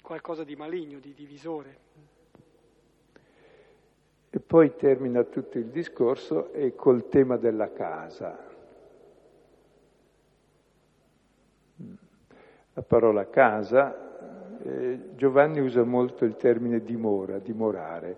[0.00, 1.78] qualcosa di maligno, di divisore.
[4.30, 8.48] E poi termina tutto il discorso e col tema della casa.
[12.72, 14.09] La parola casa,
[14.62, 18.16] eh, Giovanni usa molto il termine dimora, dimorare.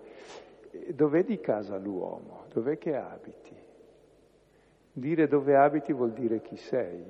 [0.89, 2.45] Dov'è di casa l'uomo?
[2.51, 3.55] Dov'è che abiti?
[4.91, 7.03] Dire dove abiti vuol dire chi sei.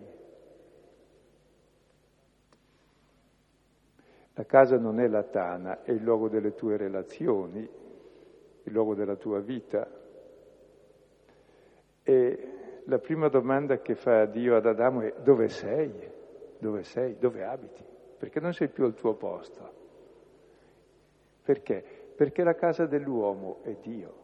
[4.36, 7.60] La casa non è la tana, è il luogo delle tue relazioni,
[8.64, 9.88] il luogo della tua vita.
[12.04, 12.48] E
[12.86, 15.92] la prima domanda che fa Dio ad Adamo è dove sei?
[16.58, 17.18] Dove sei?
[17.18, 17.92] Dove abiti?
[18.24, 19.74] Perché non sei più al tuo posto.
[21.44, 21.84] Perché?
[22.16, 24.22] Perché la casa dell'uomo è Dio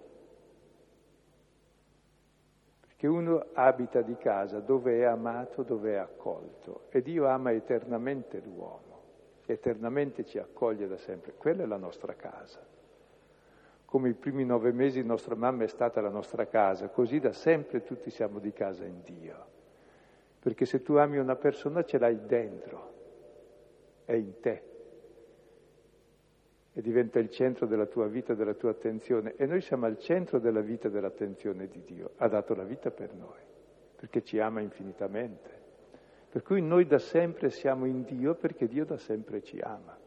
[2.96, 6.86] che uno abita di casa dove è amato, dove è accolto.
[6.92, 9.02] E Dio ama eternamente l'uomo,
[9.46, 11.34] eternamente ci accoglie da sempre.
[11.34, 12.66] Quella è la nostra casa.
[13.84, 17.84] Come i primi nove mesi nostra mamma è stata la nostra casa, così da sempre
[17.84, 19.46] tutti siamo di casa in Dio.
[20.40, 22.99] Perché se tu ami una persona ce l'hai dentro,
[24.10, 24.64] è in te
[26.74, 29.36] e diventa il centro della tua vita, della tua attenzione.
[29.36, 32.12] E noi siamo al centro della vita e dell'attenzione di Dio.
[32.18, 33.40] Ha dato la vita per noi,
[33.96, 35.58] perché ci ama infinitamente.
[36.30, 39.98] Per cui noi da sempre siamo in Dio perché Dio da sempre ci ama.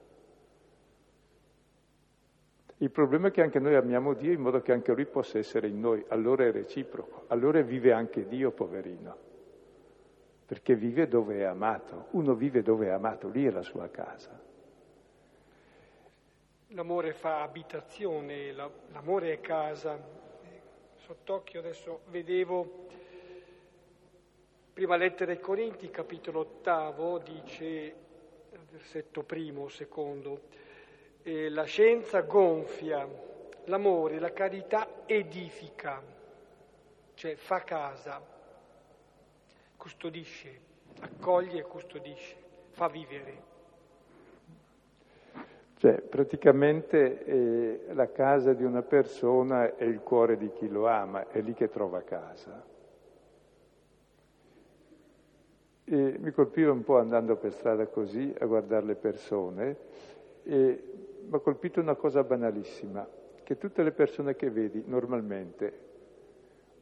[2.78, 5.68] Il problema è che anche noi amiamo Dio in modo che anche Lui possa essere
[5.68, 9.16] in noi, allora è reciproco, allora vive anche Dio, poverino,
[10.52, 14.38] perché vive dove è amato, uno vive dove è amato, lì è la sua casa.
[16.66, 19.98] L'amore fa abitazione, l'amore è casa.
[20.96, 22.84] Sott'occhio adesso vedevo,
[24.74, 27.94] prima lettera ai Corinti, capitolo ottavo, dice,
[28.68, 30.48] versetto primo, secondo,
[31.22, 33.08] eh, la scienza gonfia,
[33.64, 36.02] l'amore, la carità edifica,
[37.14, 38.40] cioè fa casa,
[39.82, 40.60] custodisce,
[41.00, 42.36] accoglie e custodisce,
[42.70, 43.42] fa vivere.
[45.74, 51.26] Cioè, praticamente eh, la casa di una persona è il cuore di chi lo ama,
[51.30, 52.64] è lì che trova casa.
[55.82, 59.76] E mi colpiva un po' andando per strada così a guardare le persone
[60.44, 60.82] e
[61.24, 63.04] mi ha colpito una cosa banalissima,
[63.42, 65.90] che tutte le persone che vedi normalmente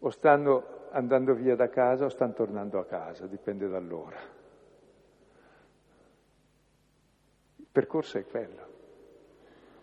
[0.00, 4.18] o stanno andando via da casa o stanno tornando a casa, dipende dall'ora.
[7.56, 8.68] Il percorso è quello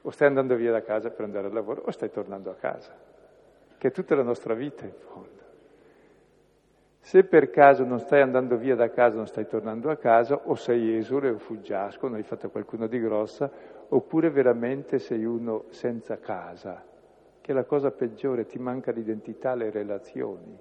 [0.08, 2.96] o stai andando via da casa per andare al lavoro o stai tornando a casa,
[3.78, 5.36] che è tutta la nostra vita in fondo.
[7.00, 10.56] Se per caso non stai andando via da casa, non stai tornando a casa, o
[10.56, 13.50] sei esule o fuggiasco, non hai fatto qualcuno di grossa,
[13.90, 16.84] oppure veramente sei uno senza casa,
[17.42, 20.58] che è la cosa peggiore, ti manca l'identità, le relazioni.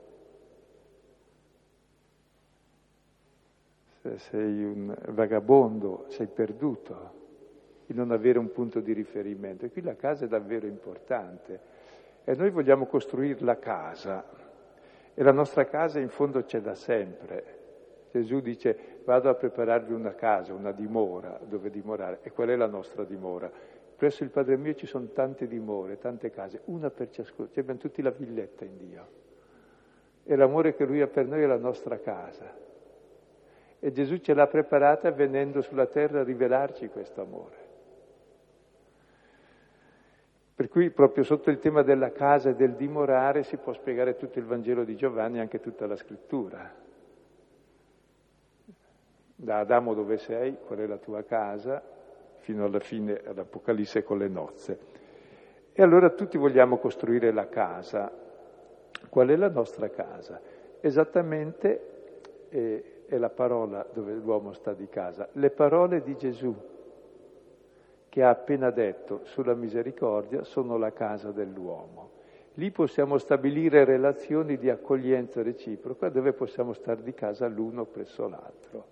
[4.17, 7.25] Sei un vagabondo, sei perduto
[7.87, 9.65] il non avere un punto di riferimento.
[9.65, 11.75] E qui la casa è davvero importante.
[12.25, 14.25] E noi vogliamo costruire la casa.
[15.15, 17.55] E la nostra casa in fondo c'è da sempre.
[18.11, 22.21] Gesù dice vado a prepararvi una casa, una dimora dove dimorare.
[22.23, 23.51] E qual è la nostra dimora?
[23.97, 27.49] Presso il Padre mio ci sono tante dimore, tante case, una per ciascuno.
[27.51, 29.07] Ci abbiamo tutti la villetta in Dio.
[30.25, 32.65] E l'amore che Lui ha per noi è la nostra casa.
[33.79, 37.65] E Gesù ce l'ha preparata venendo sulla terra a rivelarci questo amore.
[40.55, 44.39] Per cui proprio sotto il tema della casa e del dimorare si può spiegare tutto
[44.39, 46.73] il Vangelo di Giovanni e anche tutta la scrittura.
[49.35, 51.83] Da Adamo dove sei, qual è la tua casa,
[52.39, 54.79] fino alla fine all'Apocalisse con le nozze.
[55.75, 58.11] E allora tutti vogliamo costruire la casa.
[59.11, 60.41] Qual è la nostra casa?
[60.81, 66.55] Esattamente è, è la parola dove l'uomo sta di casa, le parole di Gesù
[68.09, 72.13] che ha appena detto sulla misericordia sono la casa dell'uomo.
[72.55, 78.87] Lì possiamo stabilire relazioni di accoglienza reciproca dove possiamo stare di casa l'uno presso l'altro,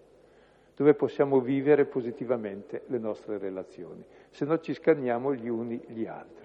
[0.76, 6.43] dove possiamo vivere positivamente le nostre relazioni, se no ci scanniamo gli uni gli altri.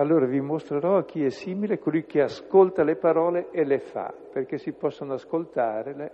[0.00, 4.10] Allora vi mostrerò a chi è simile colui che ascolta le parole e le fa,
[4.32, 6.12] perché si possono ascoltarle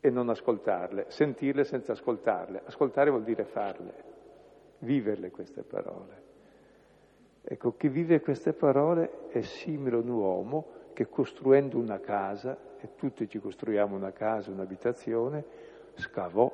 [0.00, 2.62] e non ascoltarle, sentirle senza ascoltarle.
[2.64, 3.92] Ascoltare vuol dire farle
[4.78, 6.22] viverle queste parole.
[7.42, 12.94] Ecco, chi vive queste parole è simile a un uomo che costruendo una casa, e
[12.94, 15.44] tutti ci costruiamo una casa, un'abitazione,
[15.96, 16.50] scavò,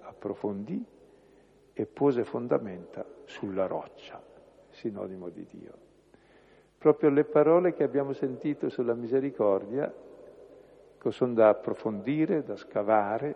[0.00, 0.82] approfondì
[1.74, 4.20] e pose fondamenta sulla roccia,
[4.78, 5.72] sinonimo di Dio.
[6.78, 9.92] Proprio le parole che abbiamo sentito sulla misericordia
[11.10, 13.34] sono da approfondire, da scavare,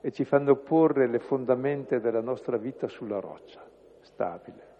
[0.00, 3.62] e ci fanno porre le fondamenta della nostra vita sulla roccia,
[4.00, 4.70] stabile.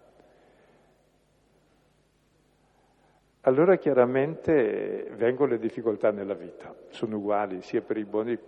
[3.41, 8.39] Allora chiaramente vengono le difficoltà nella vita, sono uguali sia per i buoni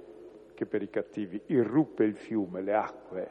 [0.55, 1.39] che per i cattivi.
[1.47, 3.30] Irruppe il fiume, le acque,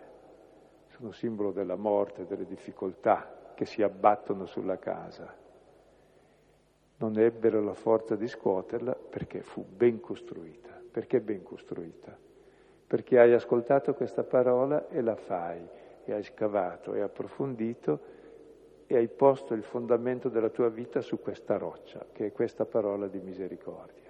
[0.91, 5.33] sono simbolo della morte, delle difficoltà che si abbattono sulla casa.
[6.97, 10.73] Non ebbero la forza di scuoterla perché fu ben costruita.
[10.91, 12.17] Perché ben costruita?
[12.87, 15.67] perché hai ascoltato questa parola e la fai,
[16.05, 18.13] e hai scavato e approfondito
[18.87, 23.09] e hai posto il fondamento della tua vita su questa roccia, che è questa parola
[23.09, 24.04] di misericordia.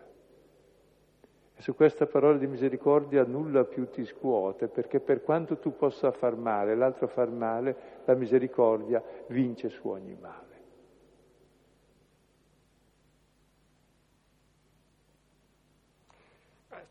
[1.56, 6.10] E su questa parola di misericordia nulla più ti scuote, perché per quanto tu possa
[6.10, 10.52] far male, l'altro far male, la misericordia vince su ogni male.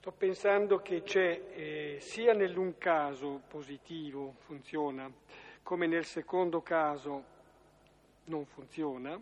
[0.03, 5.09] Sto pensando che c'è eh, sia nell'un caso positivo funziona,
[5.61, 7.23] come nel secondo caso
[8.25, 9.17] non funziona,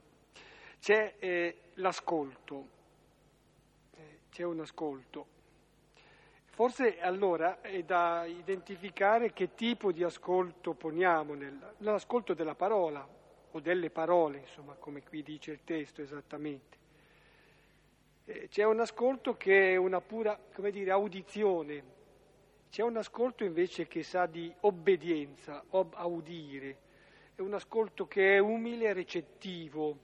[0.80, 2.80] c'è eh, l'ascolto,
[4.32, 5.40] c'è un ascolto.
[6.46, 13.08] Forse allora è da identificare che tipo di ascolto poniamo nel, nell'ascolto della parola
[13.52, 16.78] o delle parole, insomma, come qui dice il testo esattamente.
[18.26, 21.84] Eh, c'è un ascolto che è una pura, come dire, audizione,
[22.70, 26.78] c'è un ascolto invece che sa di obbedienza, ob audire,
[27.36, 29.98] è un ascolto che è umile e recettivo,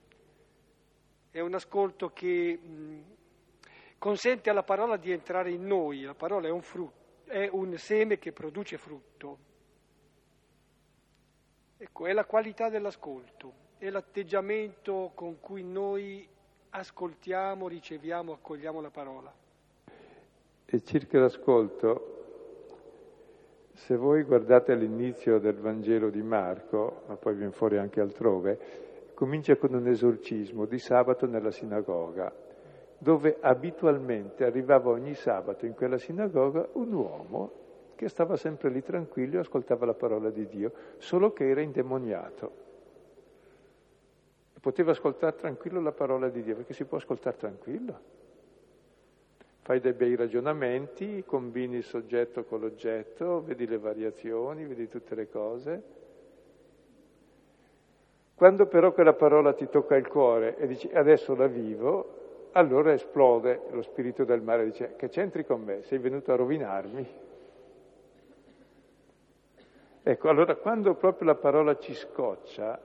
[1.30, 3.16] è un ascolto che mh,
[3.98, 8.18] consente alla parola di entrare in noi, la parola è un, frutto, è un seme
[8.18, 9.38] che produce frutto.
[11.76, 16.26] Ecco, è la qualità dell'ascolto, è l'atteggiamento con cui noi
[16.70, 19.32] ascoltiamo, riceviamo, accogliamo la parola.
[20.64, 22.16] E circa l'ascolto,
[23.72, 28.58] se voi guardate l'inizio del Vangelo di Marco, ma poi viene fuori anche altrove,
[29.14, 32.32] comincia con un esorcismo di sabato nella sinagoga,
[32.98, 37.52] dove abitualmente arrivava ogni sabato in quella sinagoga un uomo
[37.94, 42.66] che stava sempre lì tranquillo e ascoltava la parola di Dio, solo che era indemoniato
[44.60, 48.16] poteva ascoltare tranquillo la parola di Dio, perché si può ascoltare tranquillo.
[49.62, 55.28] Fai dei bei ragionamenti, combini il soggetto con l'oggetto, vedi le variazioni, vedi tutte le
[55.28, 55.82] cose.
[58.34, 62.17] Quando però quella parola ti tocca il cuore e dici adesso la vivo,
[62.52, 67.06] allora esplode lo spirito del male, dice che c'entri con me, sei venuto a rovinarmi.
[70.02, 72.80] Ecco, allora quando proprio la parola ci scoccia,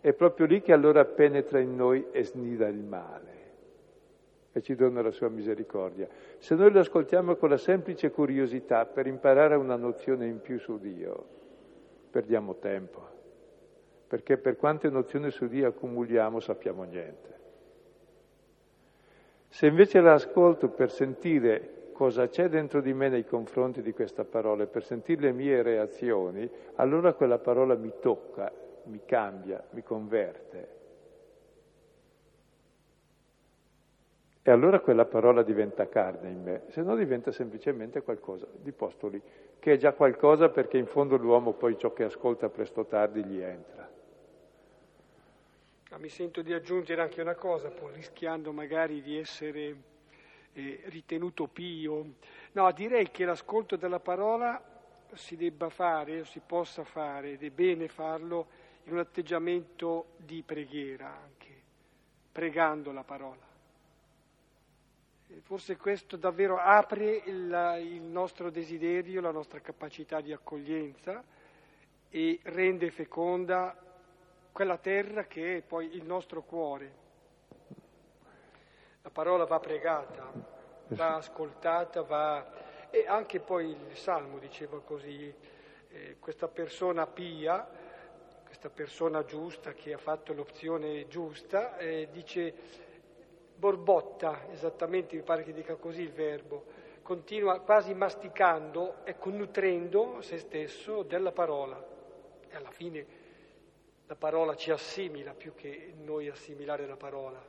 [0.00, 3.40] è proprio lì che allora penetra in noi e snida il male
[4.52, 6.06] e ci dona la sua misericordia.
[6.38, 10.78] Se noi lo ascoltiamo con la semplice curiosità per imparare una nozione in più su
[10.78, 11.24] Dio,
[12.10, 13.00] perdiamo tempo,
[14.06, 17.41] perché per quante nozioni su Dio accumuliamo sappiamo niente.
[19.52, 24.66] Se invece l'ascolto per sentire cosa c'è dentro di me nei confronti di questa parola,
[24.66, 28.50] per sentire le mie reazioni, allora quella parola mi tocca
[28.84, 30.80] mi cambia, mi converte.
[34.40, 39.06] E allora quella parola diventa carne in me, se no diventa semplicemente qualcosa di posto
[39.08, 39.22] lì,
[39.58, 43.22] che è già qualcosa perché in fondo l'uomo poi ciò che ascolta presto o tardi
[43.22, 43.91] gli entra.
[45.92, 49.76] Ah, mi sento di aggiungere anche una cosa, pur rischiando magari di essere
[50.54, 52.14] eh, ritenuto pio.
[52.52, 54.58] No, direi che l'ascolto della parola
[55.12, 58.46] si debba fare, si possa fare, ed è bene farlo
[58.84, 61.60] in un atteggiamento di preghiera anche,
[62.32, 63.46] pregando la parola.
[65.42, 71.22] Forse questo davvero apre il, il nostro desiderio, la nostra capacità di accoglienza
[72.08, 73.76] e rende feconda
[74.52, 77.00] quella terra che è poi il nostro cuore.
[79.02, 80.30] La parola va pregata,
[80.88, 82.60] va ascoltata, va...
[82.90, 85.34] E anche poi il Salmo diceva così,
[85.88, 87.66] eh, questa persona pia,
[88.44, 92.54] questa persona giusta che ha fatto l'opzione giusta, eh, dice
[93.56, 96.64] borbotta, esattamente mi pare che dica così il verbo,
[97.02, 101.82] continua quasi masticando, ecco, nutrendo se stesso della parola.
[102.48, 103.21] E alla fine
[104.12, 107.42] la parola ci assimila più che noi assimilare la parola.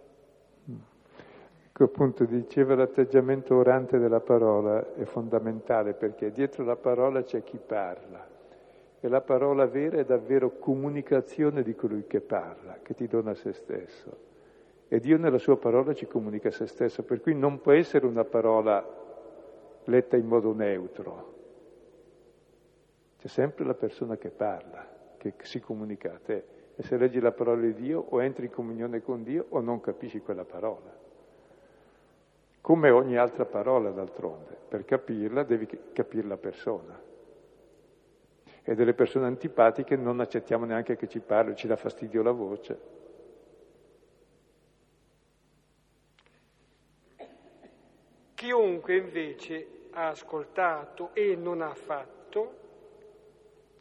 [1.68, 7.57] Ecco appunto diceva l'atteggiamento orante della parola è fondamentale perché dietro la parola c'è chi
[7.57, 8.26] parla
[8.97, 13.51] e la parola vera è davvero comunicazione di colui che parla, che ti dona se
[13.51, 14.18] stesso.
[14.88, 18.24] E Dio nella sua parola ci comunica se stesso, per cui non può essere una
[18.24, 18.88] parola
[19.84, 21.34] letta in modo neutro.
[23.18, 24.93] C'è sempre la persona che parla,
[25.32, 26.45] che si comunica a te.
[26.76, 29.80] E se leggi la parola di Dio o entri in comunione con Dio o non
[29.80, 31.03] capisci quella parola
[32.63, 34.55] come ogni altra parola d'altronde.
[34.69, 36.97] Per capirla devi capire la persona.
[38.63, 42.80] E delle persone antipatiche non accettiamo neanche che ci parli, ci dà fastidio la voce.
[48.34, 52.61] Chiunque invece ha ascoltato e non ha fatto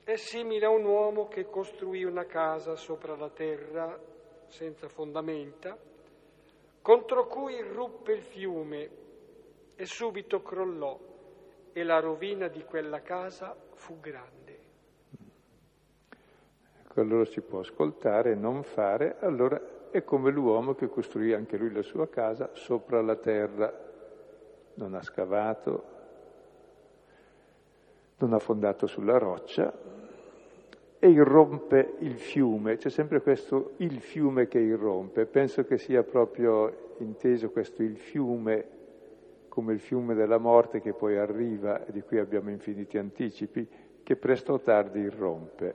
[0.05, 3.99] è simile a un uomo che costruì una casa sopra la terra
[4.49, 5.79] senza fondamenta
[6.83, 8.91] contro cui irruppe il fiume
[9.77, 10.99] e subito crollò
[11.73, 14.61] e la rovina di quella casa fu grande.
[16.83, 21.73] Ecco, allora si può ascoltare non fare, allora è come l'uomo che costruì anche lui
[21.73, 23.73] la sua casa sopra la terra,
[24.75, 25.92] non ha scavato,
[28.23, 29.73] non ha fondato sulla roccia,
[30.99, 36.95] e irrompe il fiume, c'è sempre questo il fiume che irrompe, penso che sia proprio
[36.99, 38.81] inteso questo il fiume
[39.49, 43.69] come il fiume della morte che poi arriva e di cui abbiamo infiniti anticipi,
[44.03, 45.75] che presto o tardi irrompe.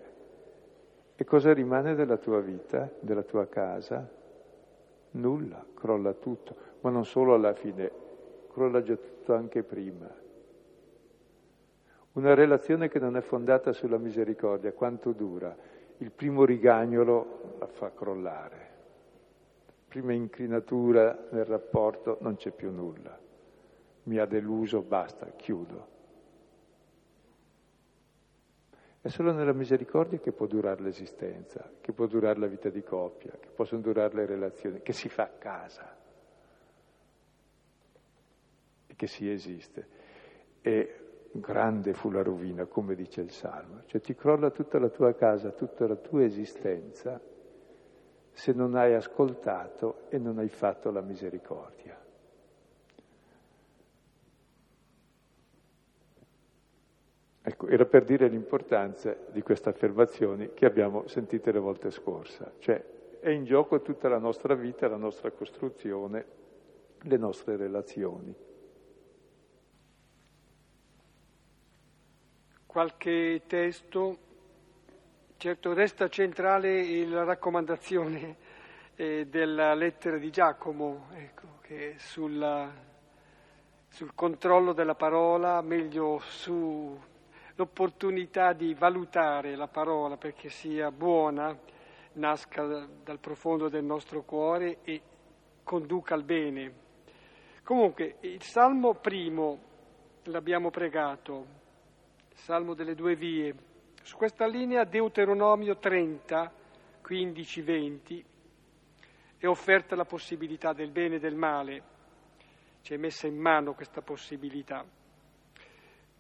[1.16, 4.10] E cosa rimane della tua vita, della tua casa?
[5.12, 7.92] Nulla, crolla tutto, ma non solo alla fine,
[8.52, 10.26] crolla già tutto anche prima.
[12.18, 15.56] Una relazione che non è fondata sulla misericordia, quanto dura?
[15.98, 18.70] Il primo rigagnolo la fa crollare.
[19.88, 23.16] Prima inclinatura nel rapporto non c'è più nulla.
[24.06, 25.88] Mi ha deluso, basta, chiudo.
[29.00, 33.34] È solo nella misericordia che può durare l'esistenza, che può durare la vita di coppia,
[33.40, 35.96] che possono durare le relazioni, che si fa a casa
[38.88, 39.88] e che si esiste.
[40.62, 41.02] E
[41.40, 45.52] grande fu la rovina, come dice il Salmo, cioè ti crolla tutta la tua casa,
[45.52, 47.20] tutta la tua esistenza,
[48.32, 51.98] se non hai ascoltato e non hai fatto la misericordia.
[57.42, 62.84] Ecco, era per dire l'importanza di queste affermazioni che abbiamo sentite le volte scorse, cioè
[63.20, 66.26] è in gioco tutta la nostra vita, la nostra costruzione,
[67.02, 68.36] le nostre relazioni.
[72.68, 74.18] Qualche testo,
[75.38, 78.36] certo resta centrale la raccomandazione
[78.96, 82.70] eh, della lettera di Giacomo, ecco, che sulla,
[83.88, 91.58] sul controllo della parola, meglio sull'opportunità di valutare la parola perché sia buona,
[92.14, 95.02] nasca dal profondo del nostro cuore e
[95.64, 96.86] conduca al bene.
[97.64, 99.60] Comunque, il Salmo primo
[100.24, 101.57] l'abbiamo pregato,
[102.38, 103.54] Salmo delle due vie.
[104.04, 106.54] Su questa linea Deuteronomio 30,
[107.02, 108.26] 15, 20
[109.38, 111.84] è offerta la possibilità del bene e del male,
[112.82, 114.86] ci è messa in mano questa possibilità.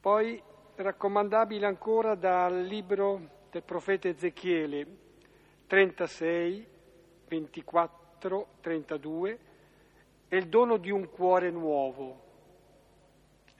[0.02, 0.42] Poi
[0.76, 4.86] raccomandabile ancora dal libro del profeta Ezechiele
[5.68, 6.68] 36,
[7.28, 9.40] 24, 32,
[10.28, 12.26] è il dono di un cuore nuovo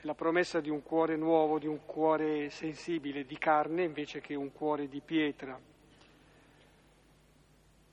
[0.02, 4.52] la promessa di un cuore nuovo, di un cuore sensibile, di carne, invece che un
[4.52, 5.60] cuore di pietra.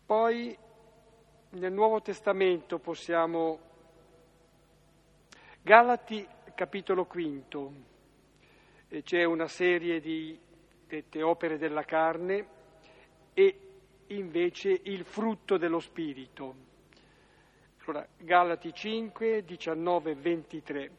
[0.07, 0.57] Poi
[1.51, 3.73] nel Nuovo Testamento possiamo...
[5.63, 7.73] Galati capitolo quinto,
[9.03, 10.39] c'è una serie di
[10.87, 12.47] dette opere della carne
[13.33, 13.59] e
[14.09, 16.55] invece il frutto dello Spirito.
[17.85, 20.91] Allora, Galati 5, 19, 23.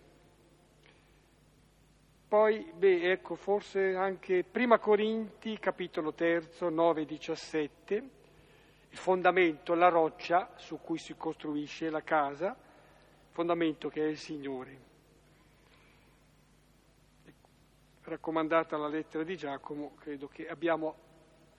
[2.27, 8.09] Poi, beh, ecco, forse anche Prima Corinti, capitolo terzo, 9, 17,
[8.89, 12.57] il fondamento, la roccia su cui si costruisce la casa,
[13.29, 14.79] fondamento che è il Signore.
[18.01, 20.95] Raccomandata la lettera di Giacomo, credo che abbiamo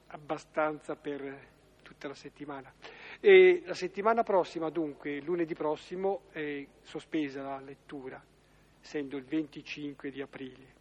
[0.08, 2.72] abbastanza per tutta la settimana.
[3.20, 8.20] E la settimana prossima, dunque, lunedì prossimo, è sospesa la lettura,
[8.86, 10.74] essendo il 25 di aprile.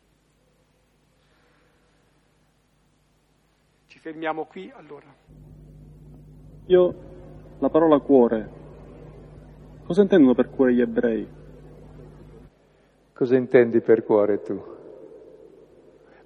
[3.87, 5.11] Ci fermiamo qui allora.
[6.67, 6.95] Io
[7.57, 8.49] la parola cuore.
[9.87, 11.27] Cosa intendono per cuore gli ebrei?
[13.11, 14.63] Cosa intendi per cuore tu?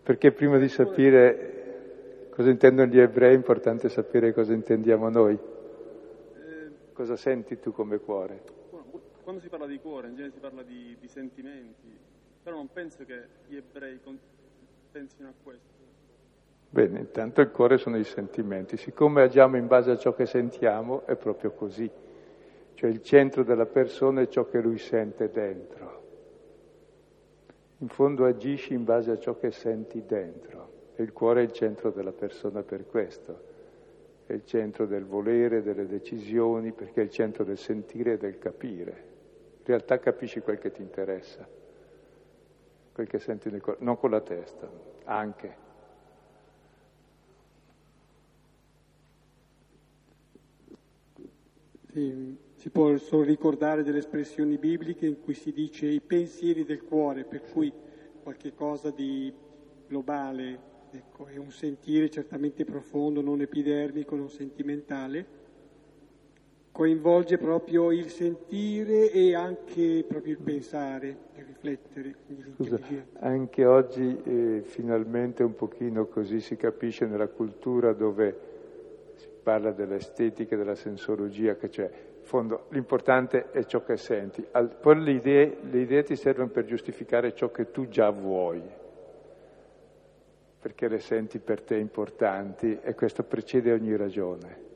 [0.03, 3.33] Perché prima di sapere Cosa intendono gli ebrei?
[3.33, 5.37] È importante sapere cosa intendiamo noi.
[6.93, 8.41] Cosa senti tu come cuore?
[9.29, 11.95] Quando si parla di cuore, in genere si parla di, di sentimenti,
[12.41, 13.99] però non penso che gli ebrei
[14.91, 15.67] pensino a questo.
[16.67, 18.75] Bene, intanto il cuore sono i sentimenti.
[18.75, 21.87] Siccome agiamo in base a ciò che sentiamo, è proprio così.
[22.73, 26.03] Cioè il centro della persona è ciò che lui sente dentro.
[27.77, 30.71] In fondo agisci in base a ciò che senti dentro.
[30.95, 33.43] E il cuore è il centro della persona per questo,
[34.25, 38.39] è il centro del volere, delle decisioni, perché è il centro del sentire e del
[38.39, 39.08] capire.
[39.69, 41.47] Realtà capisci quel che ti interessa,
[42.91, 44.67] quel che senti nel cuore, non con la testa,
[45.03, 45.55] anche.
[51.91, 56.81] Sì, si può solo ricordare delle espressioni bibliche in cui si dice i pensieri del
[56.81, 57.71] cuore, per cui
[58.23, 59.31] qualche cosa di
[59.87, 65.38] globale, Ecco, è un sentire certamente profondo, non epidermico, non sentimentale,
[66.79, 72.15] coinvolge proprio il sentire e anche proprio il pensare, il riflettere.
[72.55, 72.79] Scusa,
[73.19, 78.39] anche oggi eh, finalmente un pochino così si capisce nella cultura dove
[79.15, 81.83] si parla dell'estetica, della sensologia che c'è.
[81.83, 84.47] In fondo l'importante è ciò che senti,
[84.79, 88.61] poi le idee, le idee ti servono per giustificare ciò che tu già vuoi
[90.61, 94.68] perché le senti per te importanti e questo precede ogni ragione.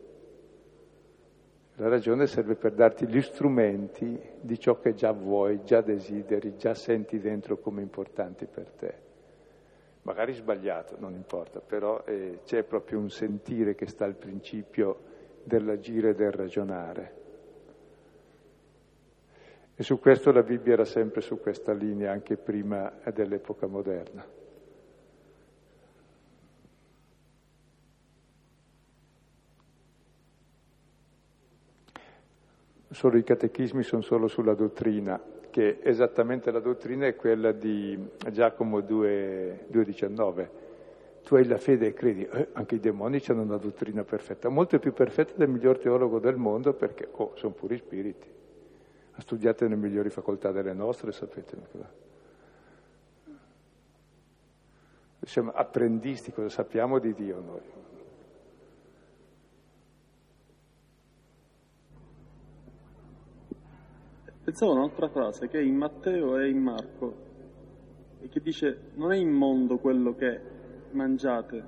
[1.77, 6.75] La ragione serve per darti gli strumenti di ciò che già vuoi, già desideri, già
[6.75, 8.93] senti dentro come importanti per te.
[10.03, 14.99] Magari sbagliato, non importa, però eh, c'è proprio un sentire che sta al principio
[15.43, 17.21] dell'agire e del ragionare.
[19.75, 24.23] E su questo la Bibbia era sempre su questa linea, anche prima dell'epoca moderna.
[32.93, 35.19] Solo i catechismi sono solo sulla dottrina,
[35.49, 37.97] che esattamente la dottrina è quella di
[38.31, 40.49] Giacomo 2,19.
[41.23, 44.77] Tu hai la fede e credi, eh, anche i demoni hanno una dottrina perfetta, molto
[44.79, 48.27] più perfetta del miglior teologo del mondo perché, oh, sono puri spiriti.
[49.15, 51.55] Ha studiato nelle migliori facoltà delle nostre, sapete.
[55.21, 57.61] Siamo apprendisti, cosa sappiamo di Dio noi?
[64.43, 67.13] Pensavo a un'altra frase che è in Matteo e in Marco,
[68.19, 70.39] e che dice non è immondo quello che
[70.91, 71.63] mangiate,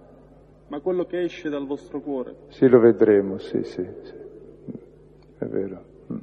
[0.67, 2.35] ma quello che esce dal vostro cuore.
[2.49, 4.13] Sì, lo vedremo, sì, sì, sì.
[5.37, 5.85] è vero.
[6.11, 6.17] Mm.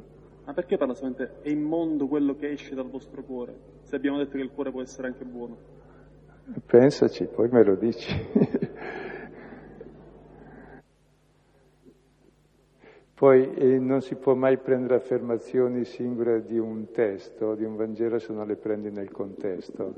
[0.45, 4.37] Ma perché parla solamente è immondo quello che esce dal vostro cuore, se abbiamo detto
[4.37, 5.57] che il cuore può essere anche buono?
[6.67, 8.13] Pensaci, poi me lo dici.
[13.23, 18.19] Poi eh, non si può mai prendere affermazioni singole di un testo, di un Vangelo,
[18.19, 19.95] se non le prendi nel contesto.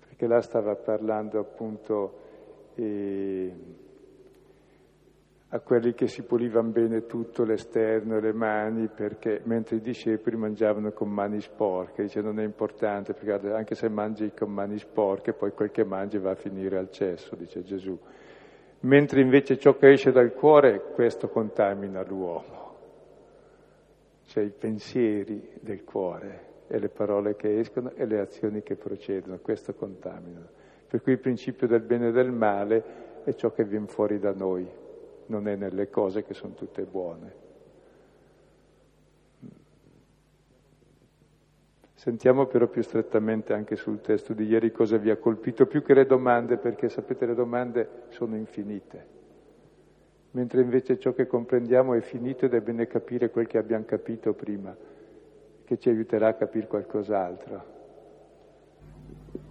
[0.00, 2.18] Perché là stava parlando appunto
[2.74, 3.54] eh,
[5.50, 10.90] a quelli che si pulivano bene tutto l'esterno le mani, perché mentre i discepoli mangiavano
[10.90, 12.02] con mani sporche.
[12.02, 16.18] Dice non è importante, perché anche se mangi con mani sporche, poi quel che mangi
[16.18, 17.96] va a finire al cesso, dice Gesù
[18.80, 22.66] mentre invece ciò che esce dal cuore, questo contamina l'uomo.
[24.26, 29.38] Cioè i pensieri del cuore e le parole che escono e le azioni che procedono,
[29.38, 30.48] questo contaminano.
[30.86, 34.32] Per cui il principio del bene e del male è ciò che viene fuori da
[34.32, 34.66] noi,
[35.26, 37.46] non è nelle cose che sono tutte buone.
[41.98, 45.94] Sentiamo però più strettamente anche sul testo di ieri cosa vi ha colpito, più che
[45.94, 49.06] le domande, perché sapete le domande sono infinite.
[50.32, 54.32] mentre invece ciò che comprendiamo è finito ed è bene capire quel che abbiamo capito
[54.34, 54.76] prima,
[55.64, 57.76] che ci aiuterà a capire qualcos'altro.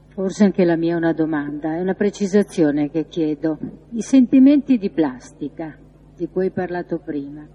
[0.09, 3.57] Forse anche la mia è una domanda, è una precisazione che chiedo.
[3.91, 5.77] I sentimenti di plastica,
[6.15, 7.45] di cui hai parlato prima,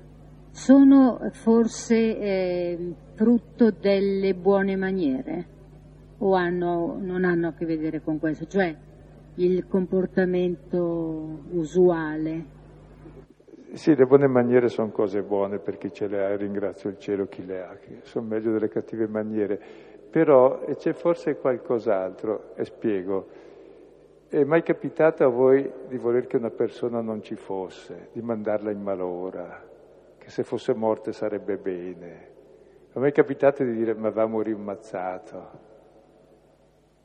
[0.51, 5.47] sono forse eh, frutto delle buone maniere
[6.19, 8.47] o hanno, non hanno a che vedere con questo?
[8.47, 8.77] Cioè
[9.37, 12.61] il comportamento usuale
[13.75, 16.99] sì, le buone maniere sono cose buone per chi ce le ha e ringrazio il
[16.99, 19.59] cielo chi le ha, che sono meglio delle cattive maniere.
[20.11, 23.29] Però c'è forse qualcos'altro, e spiego.
[24.29, 28.71] È mai capitato a voi di voler che una persona non ci fosse, di mandarla
[28.71, 29.65] in malora,
[30.19, 32.32] che se fosse morta sarebbe bene?
[32.93, 35.71] È mai capitato di dire ma va a morire ammazzato?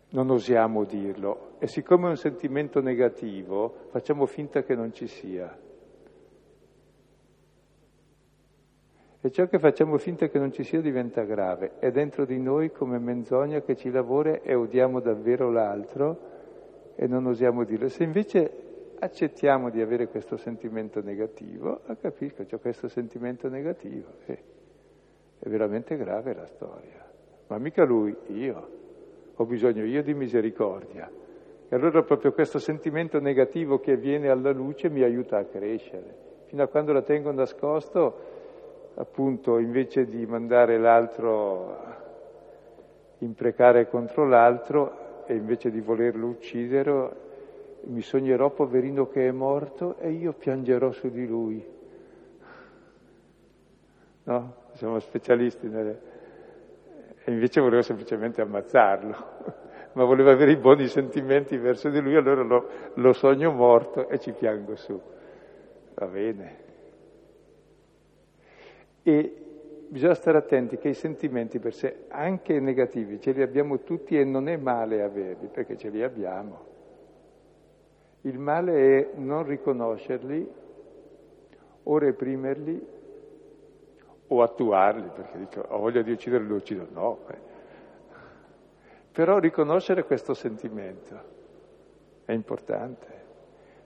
[0.09, 5.57] Non osiamo dirlo e siccome è un sentimento negativo facciamo finta che non ci sia.
[9.21, 11.79] E ciò che facciamo finta che non ci sia diventa grave.
[11.79, 16.19] È dentro di noi come menzogna che ci lavora e odiamo davvero l'altro
[16.95, 17.87] e non osiamo dirlo.
[17.87, 18.51] Se invece
[18.99, 24.09] accettiamo di avere questo sentimento negativo, a capisco, c'è questo sentimento negativo.
[24.25, 24.55] Eh,
[25.39, 27.05] è veramente grave la storia.
[27.47, 28.75] Ma mica lui, io.
[29.35, 31.09] Ho bisogno io di misericordia.
[31.69, 36.25] E allora proprio questo sentimento negativo che viene alla luce mi aiuta a crescere.
[36.45, 38.35] Fino a quando la tengo nascosto
[38.95, 41.95] appunto invece di mandare l'altro
[43.19, 47.25] imprecare contro l'altro e invece di volerlo uccidere,
[47.85, 51.65] mi sognerò poverino che è morto e io piangerò su di lui.
[54.23, 54.53] No?
[54.77, 55.99] Siamo specialisti nelle...
[57.23, 59.15] E invece volevo semplicemente ammazzarlo,
[59.93, 64.19] ma volevo avere i buoni sentimenti verso di lui, allora lo, lo sogno morto e
[64.19, 65.01] ci piango su.
[65.95, 66.55] Va bene.
[69.01, 69.35] E
[69.89, 74.23] bisogna stare attenti che i sentimenti per sé, anche negativi, ce li abbiamo tutti e
[74.23, 76.65] non è male averli, perché ce li abbiamo.
[78.21, 80.47] Il male è non riconoscerli
[81.83, 82.95] o reprimerli
[84.27, 86.87] o attuarli, perché dico ho voglia di uccidere, lo uccido.
[86.91, 87.19] No.
[87.29, 87.37] Eh.
[89.11, 91.35] Però riconoscere questo sentimento
[92.25, 93.17] è importante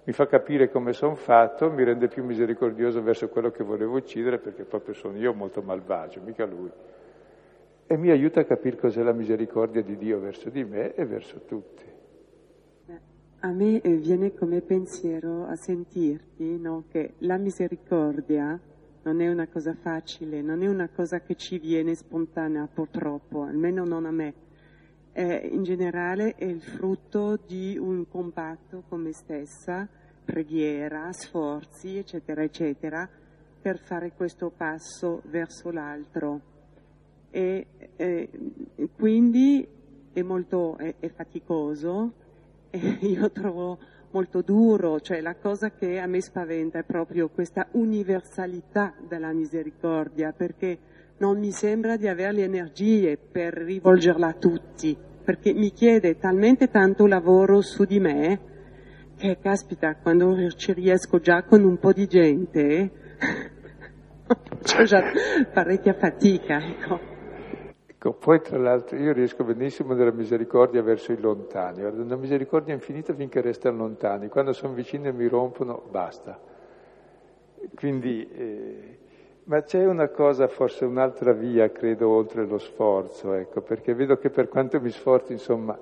[0.04, 4.40] mi fa capire come sono fatto, mi rende più misericordioso verso quello che volevo uccidere
[4.40, 6.72] perché proprio sono io molto malvagio, mica lui.
[7.86, 11.42] E mi aiuta a capire cos'è la misericordia di Dio verso di me e verso
[11.46, 11.84] tutti.
[13.44, 18.60] A me eh, viene come pensiero a sentirti no, che la misericordia
[19.04, 23.84] non è una cosa facile, non è una cosa che ci viene spontanea purtroppo, almeno
[23.84, 24.34] non a me.
[25.14, 29.88] Eh, in generale è il frutto di un compatto con me stessa,
[30.24, 33.10] preghiera, sforzi, eccetera, eccetera,
[33.62, 36.42] per fare questo passo verso l'altro.
[37.30, 38.30] E, eh,
[38.96, 39.68] quindi
[40.14, 42.14] è molto è, è faticoso
[42.70, 43.80] e io trovo
[44.12, 50.34] molto duro, cioè la cosa che a me spaventa è proprio questa universalità della misericordia,
[50.36, 50.78] perché
[51.18, 56.70] non mi sembra di avere le energie per rivolgerla a tutti, perché mi chiede talmente
[56.70, 58.40] tanto lavoro su di me
[59.18, 62.92] che, caspita, quando ci riesco già con un po' di gente,
[64.64, 65.04] c'ho già
[65.54, 67.11] parecchia fatica, ecco.
[68.04, 73.14] Ecco, poi tra l'altro io riesco benissimo nella misericordia verso i lontani, una misericordia infinita
[73.14, 76.40] finché restano lontani, quando sono vicini e mi rompono, basta.
[77.76, 78.98] Quindi eh,
[79.44, 84.32] ma c'è una cosa, forse un'altra via, credo, oltre lo sforzo, ecco, perché vedo che
[84.32, 85.78] per quanto mi sforzi, insomma,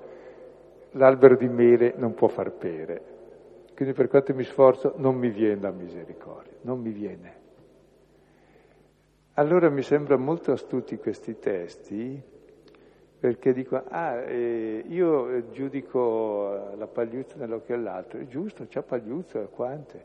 [0.90, 3.02] l'albero di mele non può far pere.
[3.74, 7.39] Quindi per quanto mi sforzo non mi viene la misericordia, non mi viene.
[9.40, 12.22] Allora mi sembrano molto astuti questi testi,
[13.18, 20.04] perché dico, ah, eh, io giudico la pagliuzza nell'occhio all'altro, è giusto, c'ha pagliuzza, quante?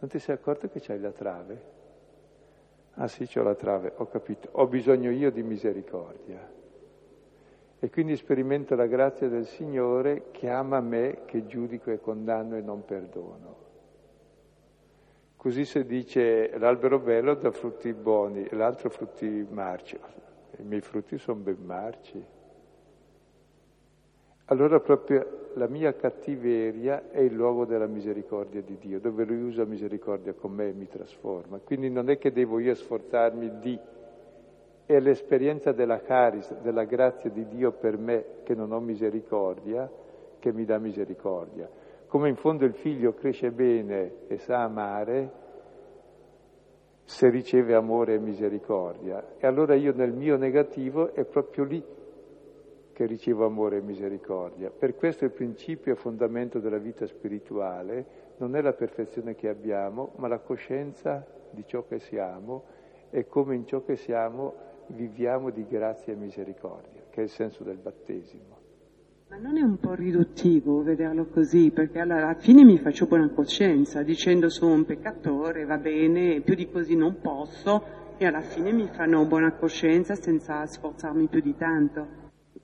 [0.00, 1.62] Non ti sei accorto che c'hai la trave?
[2.94, 6.44] Ah sì, c'ho la trave, ho capito, ho bisogno io di misericordia.
[7.78, 12.60] E quindi sperimento la grazia del Signore che ama me, che giudico e condanno e
[12.60, 13.63] non perdono.
[15.44, 19.94] Così si dice l'albero bello dà frutti buoni e l'altro frutti marci.
[20.56, 22.24] I miei frutti sono ben marci.
[24.46, 29.66] Allora proprio la mia cattiveria è il luogo della misericordia di Dio, dove Lui usa
[29.66, 31.58] misericordia con me e mi trasforma.
[31.58, 33.78] Quindi non è che devo io sforzarmi di...
[34.86, 39.90] È l'esperienza della caris, della grazia di Dio per me che non ho misericordia,
[40.38, 41.68] che mi dà misericordia.
[42.14, 45.32] Come in fondo il figlio cresce bene e sa amare,
[47.02, 49.34] se riceve amore e misericordia.
[49.36, 51.84] E allora io nel mio negativo è proprio lì
[52.92, 54.70] che ricevo amore e misericordia.
[54.70, 58.06] Per questo il principio e fondamento della vita spirituale
[58.36, 62.62] non è la perfezione che abbiamo, ma la coscienza di ciò che siamo
[63.10, 64.54] e come in ciò che siamo
[64.86, 68.53] viviamo di grazia e misericordia, che è il senso del battesimo.
[69.28, 74.02] Ma non è un po' riduttivo vederlo così, perché alla fine mi faccio buona coscienza,
[74.02, 77.82] dicendo sono un peccatore, va bene, più di così non posso,
[78.18, 82.06] e alla fine mi fanno buona coscienza senza sforzarmi più di tanto.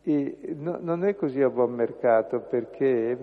[0.03, 3.19] E no, non è così a buon mercato perché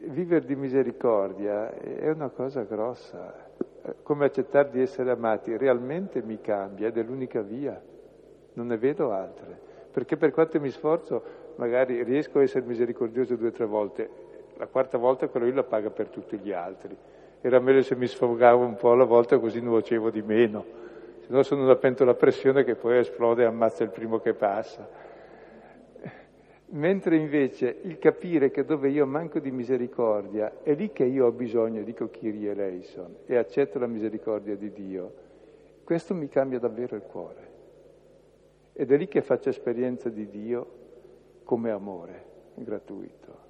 [0.00, 3.50] vivere di misericordia è una cosa grossa,
[4.02, 7.80] come accettare di essere amati, realmente mi cambia ed è l'unica via,
[8.52, 9.58] non ne vedo altre,
[9.90, 14.08] perché per quanto mi sforzo magari riesco a essere misericordioso due o tre volte,
[14.56, 16.96] la quarta volta quello lì la paga per tutti gli altri,
[17.40, 20.64] era meglio se mi sfogavo un po' alla volta così nuocevo di meno,
[21.20, 24.34] se no sono una pentola a pressione che poi esplode e ammazza il primo che
[24.34, 25.06] passa.
[26.70, 31.32] Mentre invece il capire che dove io manco di misericordia è lì che io ho
[31.32, 35.12] bisogno, dico Kyrie eleison, e accetto la misericordia di Dio,
[35.82, 37.46] questo mi cambia davvero il cuore.
[38.74, 40.77] Ed è lì che faccio esperienza di Dio
[41.48, 42.24] come amore
[42.56, 43.46] gratuito.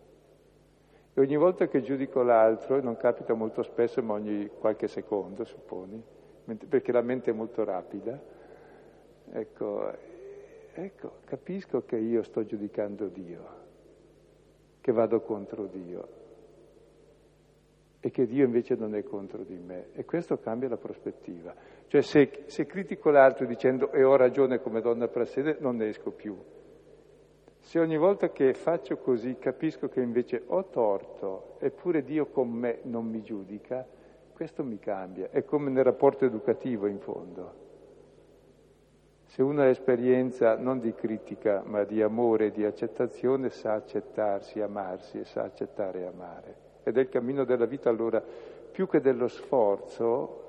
[1.14, 5.44] E ogni volta che giudico l'altro, e non capita molto spesso, ma ogni qualche secondo,
[5.44, 6.00] supponi,
[6.68, 8.16] perché la mente è molto rapida,
[9.32, 10.06] ecco,
[10.80, 13.44] Ecco, capisco che io sto giudicando Dio,
[14.80, 16.08] che vado contro Dio
[17.98, 19.88] e che Dio invece non è contro di me.
[19.94, 21.52] E questo cambia la prospettiva.
[21.88, 26.12] Cioè se, se critico l'altro dicendo e ho ragione come donna prassede, non ne esco
[26.12, 26.38] più.
[27.68, 32.78] Se ogni volta che faccio così capisco che invece ho torto, eppure Dio con me
[32.84, 33.86] non mi giudica,
[34.32, 35.28] questo mi cambia.
[35.30, 37.52] È come nel rapporto educativo in fondo.
[39.26, 45.18] Se uno ha esperienza non di critica, ma di amore di accettazione, sa accettarsi, amarsi
[45.18, 46.56] e sa accettare e amare.
[46.84, 48.24] Ed è il cammino della vita allora,
[48.72, 50.47] più che dello sforzo,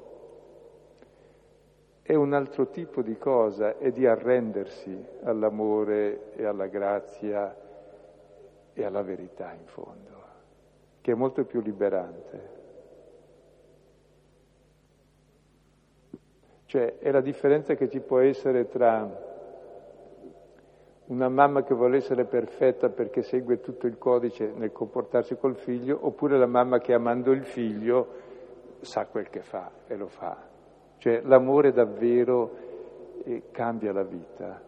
[2.09, 7.55] è un altro tipo di cosa, è di arrendersi all'amore e alla grazia
[8.73, 10.23] e alla verità in fondo,
[11.01, 12.49] che è molto più liberante.
[16.65, 19.07] Cioè è la differenza che ci può essere tra
[21.05, 25.99] una mamma che vuole essere perfetta perché segue tutto il codice nel comportarsi col figlio,
[26.01, 28.07] oppure la mamma che amando il figlio
[28.79, 30.48] sa quel che fa e lo fa.
[30.99, 32.55] Cioè l'amore davvero
[33.23, 34.61] eh, cambia la vita.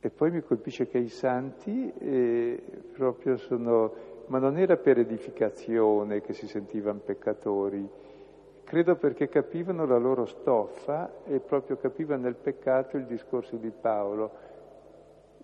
[0.00, 3.92] E poi mi colpisce che i santi eh, proprio sono,
[4.26, 8.06] ma non era per edificazione che si sentivano peccatori,
[8.68, 14.30] Credo perché capivano la loro stoffa e proprio capivano nel peccato il discorso di Paolo,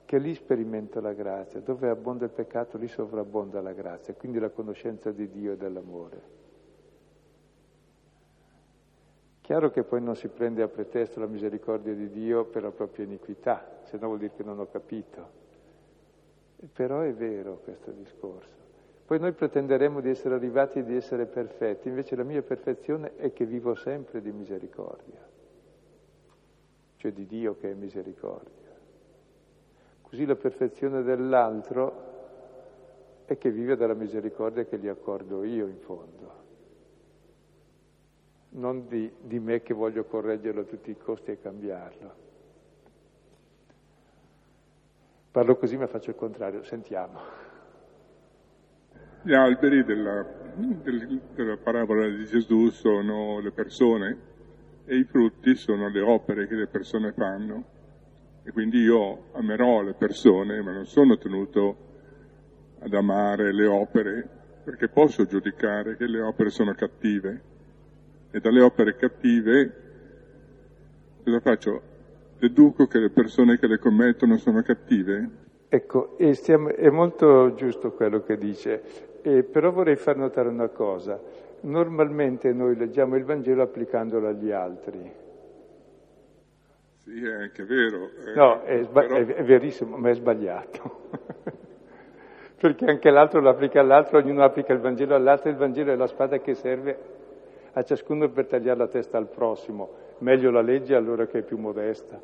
[0.04, 4.50] che lì sperimenta la grazia, dove abbonda il peccato lì sovrabbonda la grazia, quindi la
[4.50, 6.43] conoscenza di Dio e dell'amore.
[9.44, 13.04] Chiaro che poi non si prende a pretesto la misericordia di Dio per la propria
[13.04, 15.28] iniquità, se no vuol dire che non ho capito.
[16.72, 18.48] Però è vero questo discorso.
[19.04, 23.34] Poi noi pretenderemo di essere arrivati e di essere perfetti, invece la mia perfezione è
[23.34, 25.20] che vivo sempre di misericordia,
[26.96, 28.72] cioè di Dio che è misericordia.
[30.00, 32.12] Così la perfezione dell'altro
[33.26, 36.43] è che vive dalla misericordia che gli accordo io in fondo,
[38.54, 42.22] non di, di me che voglio correggerlo a tutti i costi e cambiarlo.
[45.30, 47.18] Parlo così ma faccio il contrario, sentiamo.
[49.22, 50.24] Gli alberi della,
[50.54, 54.18] del, della parabola di Gesù sono le persone
[54.84, 57.72] e i frutti sono le opere che le persone fanno.
[58.44, 61.76] E quindi io amerò le persone, ma non sono tenuto
[62.80, 64.28] ad amare le opere,
[64.62, 67.52] perché posso giudicare che le opere sono cattive.
[68.34, 69.72] E dalle opere cattive
[71.22, 71.82] cosa faccio?
[72.36, 75.30] Deduco che le persone che le commettono sono cattive?
[75.68, 78.82] Ecco, stiamo, è molto giusto quello che dice.
[79.22, 81.20] Eh, però vorrei far notare una cosa.
[81.60, 85.12] Normalmente noi leggiamo il Vangelo applicandolo agli altri.
[87.04, 88.10] Sì, è anche vero.
[88.26, 89.14] Eh, no, è, sba- però...
[89.14, 91.02] è, verissimo, ma è sbagliato.
[92.58, 96.08] Perché anche l'altro lo applica all'altro, ognuno applica il Vangelo all'altro, il Vangelo è la
[96.08, 97.13] spada che serve
[97.74, 100.02] a ciascuno per tagliare la testa al prossimo.
[100.18, 102.20] Meglio la legge allora che è più modesta.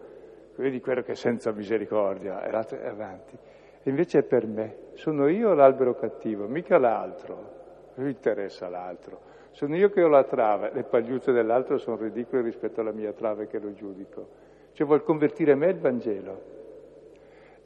[0.57, 3.37] Vedi quello che è senza misericordia, e l'altro è avanti.
[3.83, 4.77] E invece è per me.
[4.95, 7.59] Sono io l'albero cattivo, mica l'altro.
[7.95, 9.29] Non interessa l'altro.
[9.53, 13.47] Sono io che ho la trave, le pagliuzze dell'altro sono ridicole rispetto alla mia trave
[13.47, 14.29] che lo giudico.
[14.73, 16.59] Cioè vuol convertire me il Vangelo.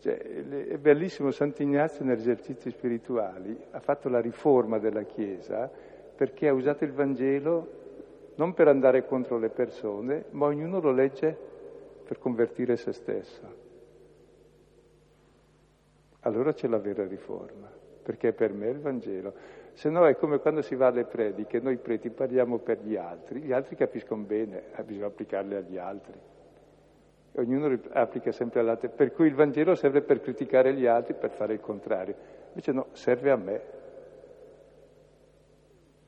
[0.01, 5.70] Cioè, è bellissimo, Sant'Ignazio negli esercizi spirituali ha fatto la riforma della Chiesa
[6.16, 7.82] perché ha usato il Vangelo
[8.36, 11.36] non per andare contro le persone, ma ognuno lo legge
[12.04, 13.62] per convertire se stesso.
[16.20, 17.70] Allora c'è la vera riforma,
[18.02, 19.32] perché per me è il Vangelo.
[19.72, 23.40] Se no è come quando si va alle prediche, noi preti parliamo per gli altri,
[23.40, 26.14] gli altri capiscono bene, eh, bisogna applicarle agli altri.
[27.36, 31.54] Ognuno applica sempre all'altro, per cui il Vangelo serve per criticare gli altri, per fare
[31.54, 32.14] il contrario.
[32.50, 33.60] Invece no, serve a me.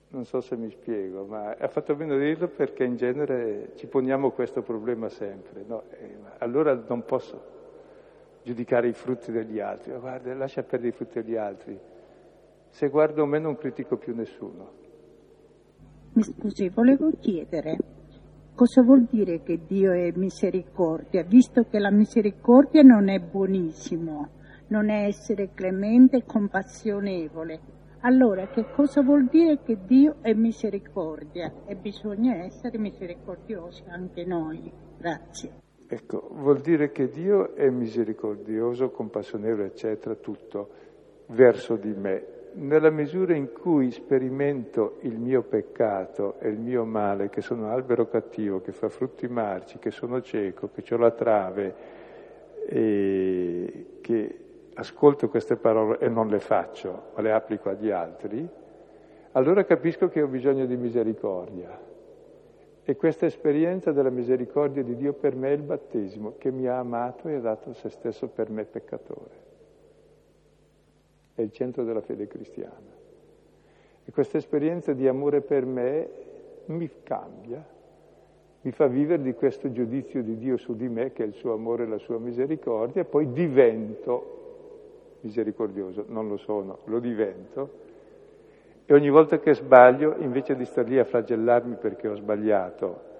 [0.08, 3.86] Non so se mi spiego, ma ha fatto bene a dirlo perché in genere ci
[3.86, 5.64] poniamo questo problema sempre.
[5.66, 5.82] No?
[6.38, 7.54] allora non posso
[8.42, 11.78] giudicare i frutti degli altri, ma guarda, lascia perdere i frutti degli altri.
[12.68, 14.84] Se guardo me non critico più nessuno.
[16.12, 17.76] Mi scusi, volevo chiedere
[18.54, 24.28] cosa vuol dire che Dio è misericordia, visto che la misericordia non è buonissimo,
[24.68, 27.60] non è essere clemente e compassionevole.
[28.06, 31.52] Allora, che cosa vuol dire che Dio è misericordia?
[31.66, 34.72] E bisogna essere misericordiosi anche noi.
[34.96, 35.50] Grazie.
[35.88, 40.68] Ecco, vuol dire che Dio è misericordioso, compassionevole, eccetera, tutto,
[41.30, 42.26] verso di me.
[42.52, 48.06] Nella misura in cui sperimento il mio peccato e il mio male, che sono albero
[48.06, 51.74] cattivo, che fa frutti marci, che sono cieco, che ho la trave,
[52.68, 54.45] e che
[54.76, 58.48] ascolto queste parole e non le faccio, ma le applico agli altri,
[59.32, 61.84] allora capisco che ho bisogno di misericordia.
[62.82, 66.78] E questa esperienza della misericordia di Dio per me è il battesimo, che mi ha
[66.78, 69.44] amato e ha dato se stesso per me peccatore.
[71.34, 72.94] È il centro della fede cristiana.
[74.04, 76.08] E questa esperienza di amore per me
[76.66, 77.64] mi cambia,
[78.60, 81.52] mi fa vivere di questo giudizio di Dio su di me, che è il suo
[81.52, 84.35] amore e la sua misericordia, e poi divento
[85.26, 86.04] misericordioso.
[86.08, 87.84] Non lo sono, lo divento
[88.88, 93.14] e ogni volta che sbaglio, invece di star lì a flagellarmi perché ho sbagliato,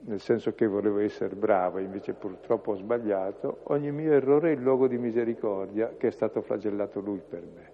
[0.00, 4.54] nel senso che volevo essere bravo e invece purtroppo ho sbagliato, ogni mio errore è
[4.54, 7.70] il luogo di misericordia che è stato flagellato lui per me.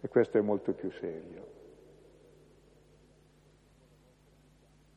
[0.00, 1.50] E questo è molto più serio.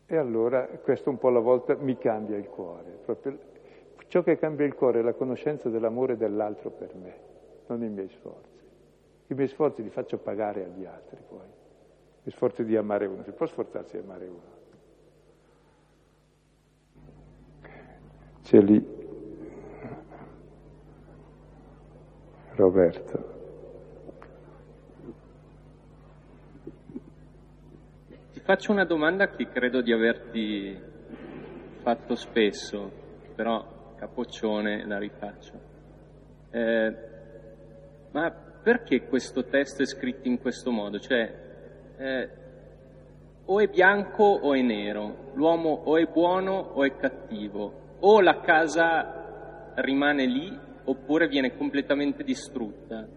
[0.05, 2.99] E allora questo un po' alla volta mi cambia il cuore.
[3.03, 3.37] Proprio
[4.07, 7.15] ciò che cambia il cuore è la conoscenza dell'amore dell'altro per me,
[7.67, 8.63] non i miei sforzi.
[9.27, 11.47] I miei sforzi li faccio pagare agli altri poi.
[12.23, 14.53] Gli sforzi di amare uno, si può sforzarsi di amare uno.
[18.43, 18.95] C'è lì
[22.55, 23.33] Roberto.
[28.31, 30.79] Ti faccio una domanda che credo di averti
[31.81, 32.91] fatto spesso,
[33.35, 33.74] però
[34.05, 35.53] capoccione la rifaccio.
[36.51, 36.95] Eh,
[38.11, 40.99] ma perché questo testo è scritto in questo modo?
[40.99, 41.33] Cioè,
[41.97, 42.29] eh,
[43.45, 48.39] o è bianco o è nero, l'uomo o è buono o è cattivo, o la
[48.41, 53.07] casa rimane lì oppure viene completamente distrutta.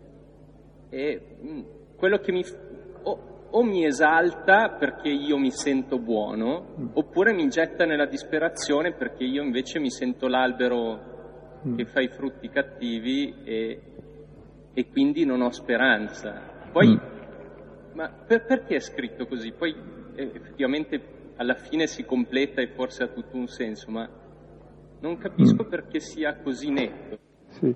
[0.88, 1.60] E mm,
[1.96, 2.44] quello che mi,
[3.02, 9.24] o, o mi esalta perché io mi sento buono, oppure mi getta nella disperazione perché
[9.24, 11.16] io invece mi sento l'albero
[11.76, 13.80] che fa i frutti cattivi e,
[14.72, 16.68] e quindi non ho speranza.
[16.70, 17.94] Poi, mm.
[17.94, 19.52] ma per, perché è scritto così?
[19.52, 19.74] Poi
[20.14, 24.08] eh, effettivamente alla fine si completa e forse ha tutto un senso, ma
[25.00, 25.68] non capisco mm.
[25.68, 27.18] perché sia così netto.
[27.48, 27.74] Sì,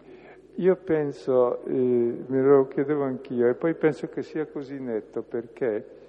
[0.57, 6.01] io penso, eh, me lo chiedevo anch'io, e poi penso che sia così netto perché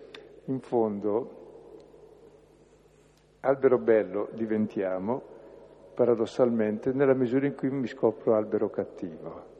[0.45, 1.41] in fondo
[3.41, 5.21] albero bello diventiamo
[5.93, 9.51] paradossalmente nella misura in cui mi scopro albero cattivo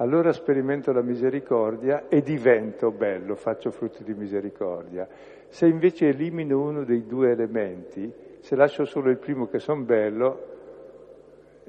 [0.00, 5.06] allora sperimento la misericordia e divento bello, faccio frutti di misericordia.
[5.48, 8.10] Se invece elimino uno dei due elementi,
[8.40, 10.59] se lascio solo il primo che sono bello,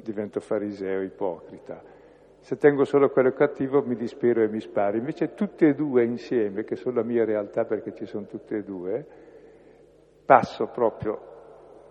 [0.02, 1.82] divento fariseo, ipocrita.
[2.40, 4.98] Se tengo solo quello cattivo mi dispero e mi sparo.
[4.98, 8.64] Invece tutte e due insieme, che sono la mia realtà perché ci sono tutte e
[8.64, 9.06] due,
[10.26, 11.30] passo proprio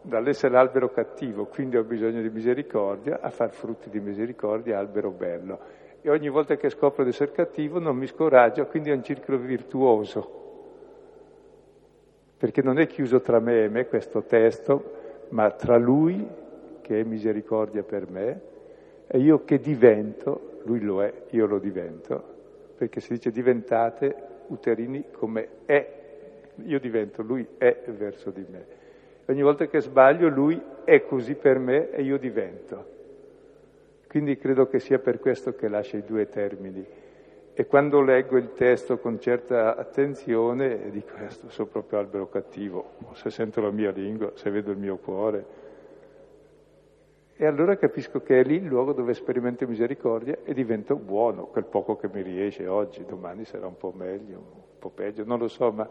[0.03, 5.79] dall'essere albero cattivo, quindi ho bisogno di misericordia, a far frutti di misericordia, albero bello
[6.03, 9.39] e ogni volta che scopro di essere cattivo non mi scoraggio, quindi è un circolo
[9.39, 10.39] virtuoso.
[12.39, 16.27] Perché non è chiuso tra me e me questo testo, ma tra lui,
[16.91, 18.41] che è misericordia per me,
[19.07, 22.21] e io che divento, lui lo è, io lo divento,
[22.77, 24.13] perché si dice diventate
[24.49, 25.99] uterini come è.
[26.65, 28.67] Io divento, lui è verso di me.
[29.27, 32.85] Ogni volta che sbaglio, lui è così per me e io divento.
[34.09, 36.85] Quindi credo che sia per questo che lascia i due termini.
[37.55, 43.31] E quando leggo il testo con certa attenzione, dico, eh, sono proprio albero cattivo, se
[43.31, 45.60] sento la mia lingua, se vedo il mio cuore.
[47.43, 51.65] E allora capisco che è lì il luogo dove sperimento misericordia e divento buono, quel
[51.65, 55.49] poco che mi riesce oggi, domani sarà un po' meglio, un po' peggio, non lo
[55.49, 55.89] so, ma,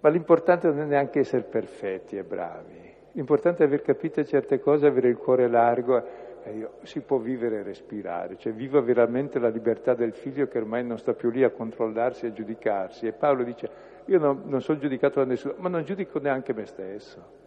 [0.00, 2.80] ma l'importante non è neanche essere perfetti e bravi,
[3.12, 6.02] l'importante è aver capito certe cose, avere il cuore largo
[6.44, 10.82] e si può vivere e respirare, cioè viva veramente la libertà del figlio che ormai
[10.82, 13.06] non sta più lì a controllarsi e a giudicarsi.
[13.06, 13.68] E Paolo dice,
[14.06, 17.39] io non, non sono giudicato da nessuno, ma non giudico neanche me stesso.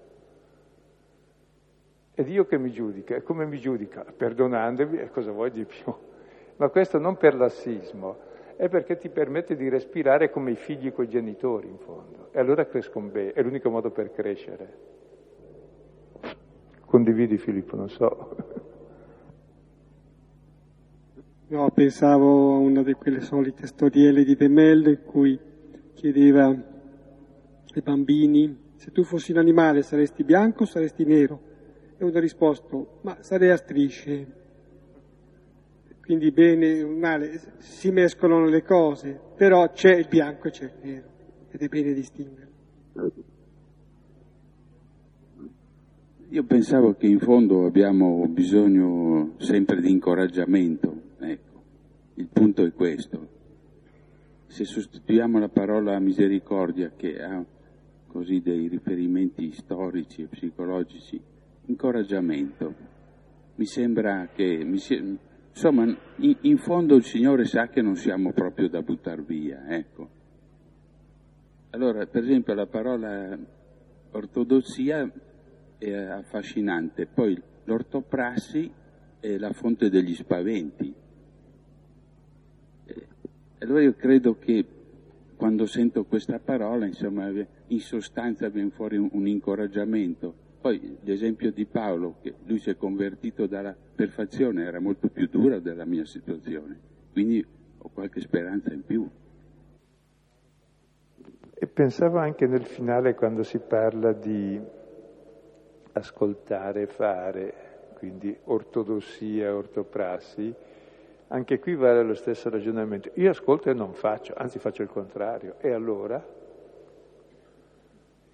[2.15, 4.05] È Dio che mi giudica, e come mi giudica?
[4.05, 5.91] Perdonandomi, e cosa vuoi di più?
[6.57, 8.17] Ma questo non per lassismo,
[8.55, 12.29] è perché ti permette di respirare come i figli con i genitori, in fondo.
[12.31, 14.77] E allora crescono bene, è l'unico modo per crescere.
[16.85, 18.35] Condividi Filippo, non so.
[21.47, 25.39] No, pensavo a una di quelle solite storielle di Bemello in cui
[25.93, 31.51] chiedeva ai bambini se tu fossi un animale saresti bianco o saresti nero?
[32.07, 34.41] E ha risposto ma sarei a strisce.
[36.01, 40.73] Quindi bene e male si mescolano le cose, però c'è il bianco e c'è il
[40.81, 41.07] nero
[41.49, 42.51] ed è bene distinguere.
[46.29, 51.03] Io pensavo che in fondo abbiamo bisogno sempre di incoraggiamento
[52.15, 53.27] il punto è questo.
[54.47, 57.43] Se sostituiamo la parola misericordia, che ha
[58.07, 61.19] così dei riferimenti storici e psicologici,
[61.65, 62.73] incoraggiamento,
[63.55, 65.17] mi sembra che, mi si...
[65.49, 65.83] insomma,
[66.17, 70.09] in, in, fondo il Signore sa che non siamo proprio da buttare via, ecco.
[71.71, 73.37] Allora, per esempio, la parola
[74.11, 75.11] ortodossia
[75.77, 78.71] è affascinante, poi l'ortoprassi
[79.19, 80.93] è la fonte degli spaventi.
[83.59, 84.65] Allora io credo che
[85.37, 87.31] quando sento questa parola, insomma,
[87.67, 90.42] in sostanza viene fuori un, un incoraggiamento.
[90.63, 95.59] Poi l'esempio di Paolo, che lui si è convertito dalla perfezione, era molto più dura
[95.59, 96.79] della mia situazione,
[97.11, 97.45] quindi
[97.79, 99.05] ho qualche speranza in più.
[101.53, 104.57] E pensavo anche nel finale quando si parla di
[105.91, 107.53] ascoltare, fare,
[107.95, 110.55] quindi ortodossia, ortoprassi,
[111.27, 113.11] anche qui vale lo stesso ragionamento.
[113.15, 115.55] Io ascolto e non faccio, anzi faccio il contrario.
[115.59, 116.25] E allora?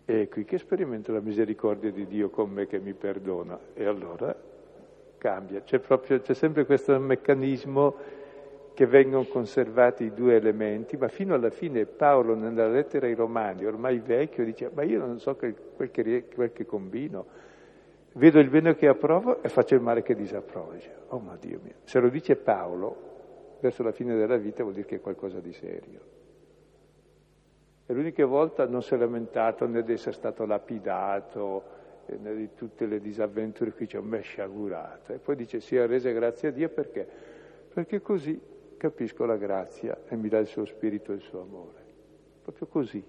[0.09, 3.59] È qui che sperimento la misericordia di Dio con me che mi perdona.
[3.75, 4.35] E allora
[5.19, 5.61] cambia.
[5.61, 7.95] C'è, proprio, c'è sempre questo meccanismo
[8.73, 13.65] che vengono conservati i due elementi, ma fino alla fine Paolo nella lettera ai Romani,
[13.65, 17.25] ormai vecchio, dice ma io non so quel, che, quel che combino,
[18.13, 20.71] vedo il bene che approvo e faccio il male che disapprovo.
[20.71, 24.73] Dice, oh ma Dio mio, se lo dice Paolo, verso la fine della vita vuol
[24.73, 26.17] dire che è qualcosa di serio.
[27.89, 31.63] E l'unica volta non si è lamentato né di essere stato lapidato,
[32.05, 35.11] eh, né di tutte le disavventure qui c'è me sciagurato.
[35.13, 37.07] E poi dice sia resa grazie a Dio perché?
[37.73, 38.39] Perché così
[38.77, 41.83] capisco la grazia e mi dà il suo spirito e il suo amore.
[42.43, 43.03] Proprio così.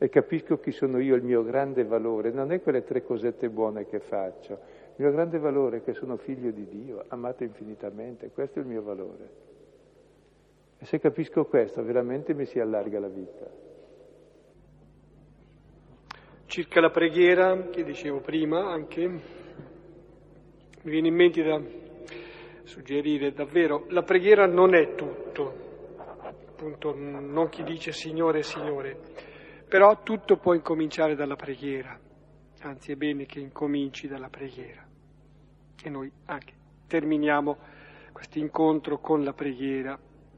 [0.00, 3.84] e capisco chi sono io, il mio grande valore, non è quelle tre cosette buone
[3.84, 8.60] che faccio, il mio grande valore è che sono figlio di Dio, amato infinitamente, questo
[8.60, 9.48] è il mio valore.
[10.78, 13.46] E se capisco questo, veramente mi si allarga la vita.
[16.46, 19.20] Circa la preghiera, che dicevo prima anche, mi
[20.82, 21.60] viene in mente da
[22.62, 28.98] suggerire davvero, la preghiera non è tutto, appunto non chi dice Signore, Signore,
[29.68, 31.98] però tutto può incominciare dalla preghiera,
[32.60, 34.86] anzi è bene che incominci dalla preghiera.
[35.82, 36.52] E noi anche
[36.86, 37.56] terminiamo
[38.12, 39.98] questo incontro con la preghiera,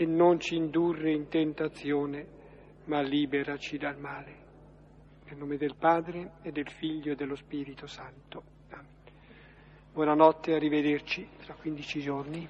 [0.00, 2.26] e non ci indurre in tentazione,
[2.84, 4.34] ma liberaci dal male.
[5.26, 8.42] Nel nome del Padre e del Figlio e dello Spirito Santo.
[9.92, 12.48] Buonanotte, arrivederci tra 15 giorni.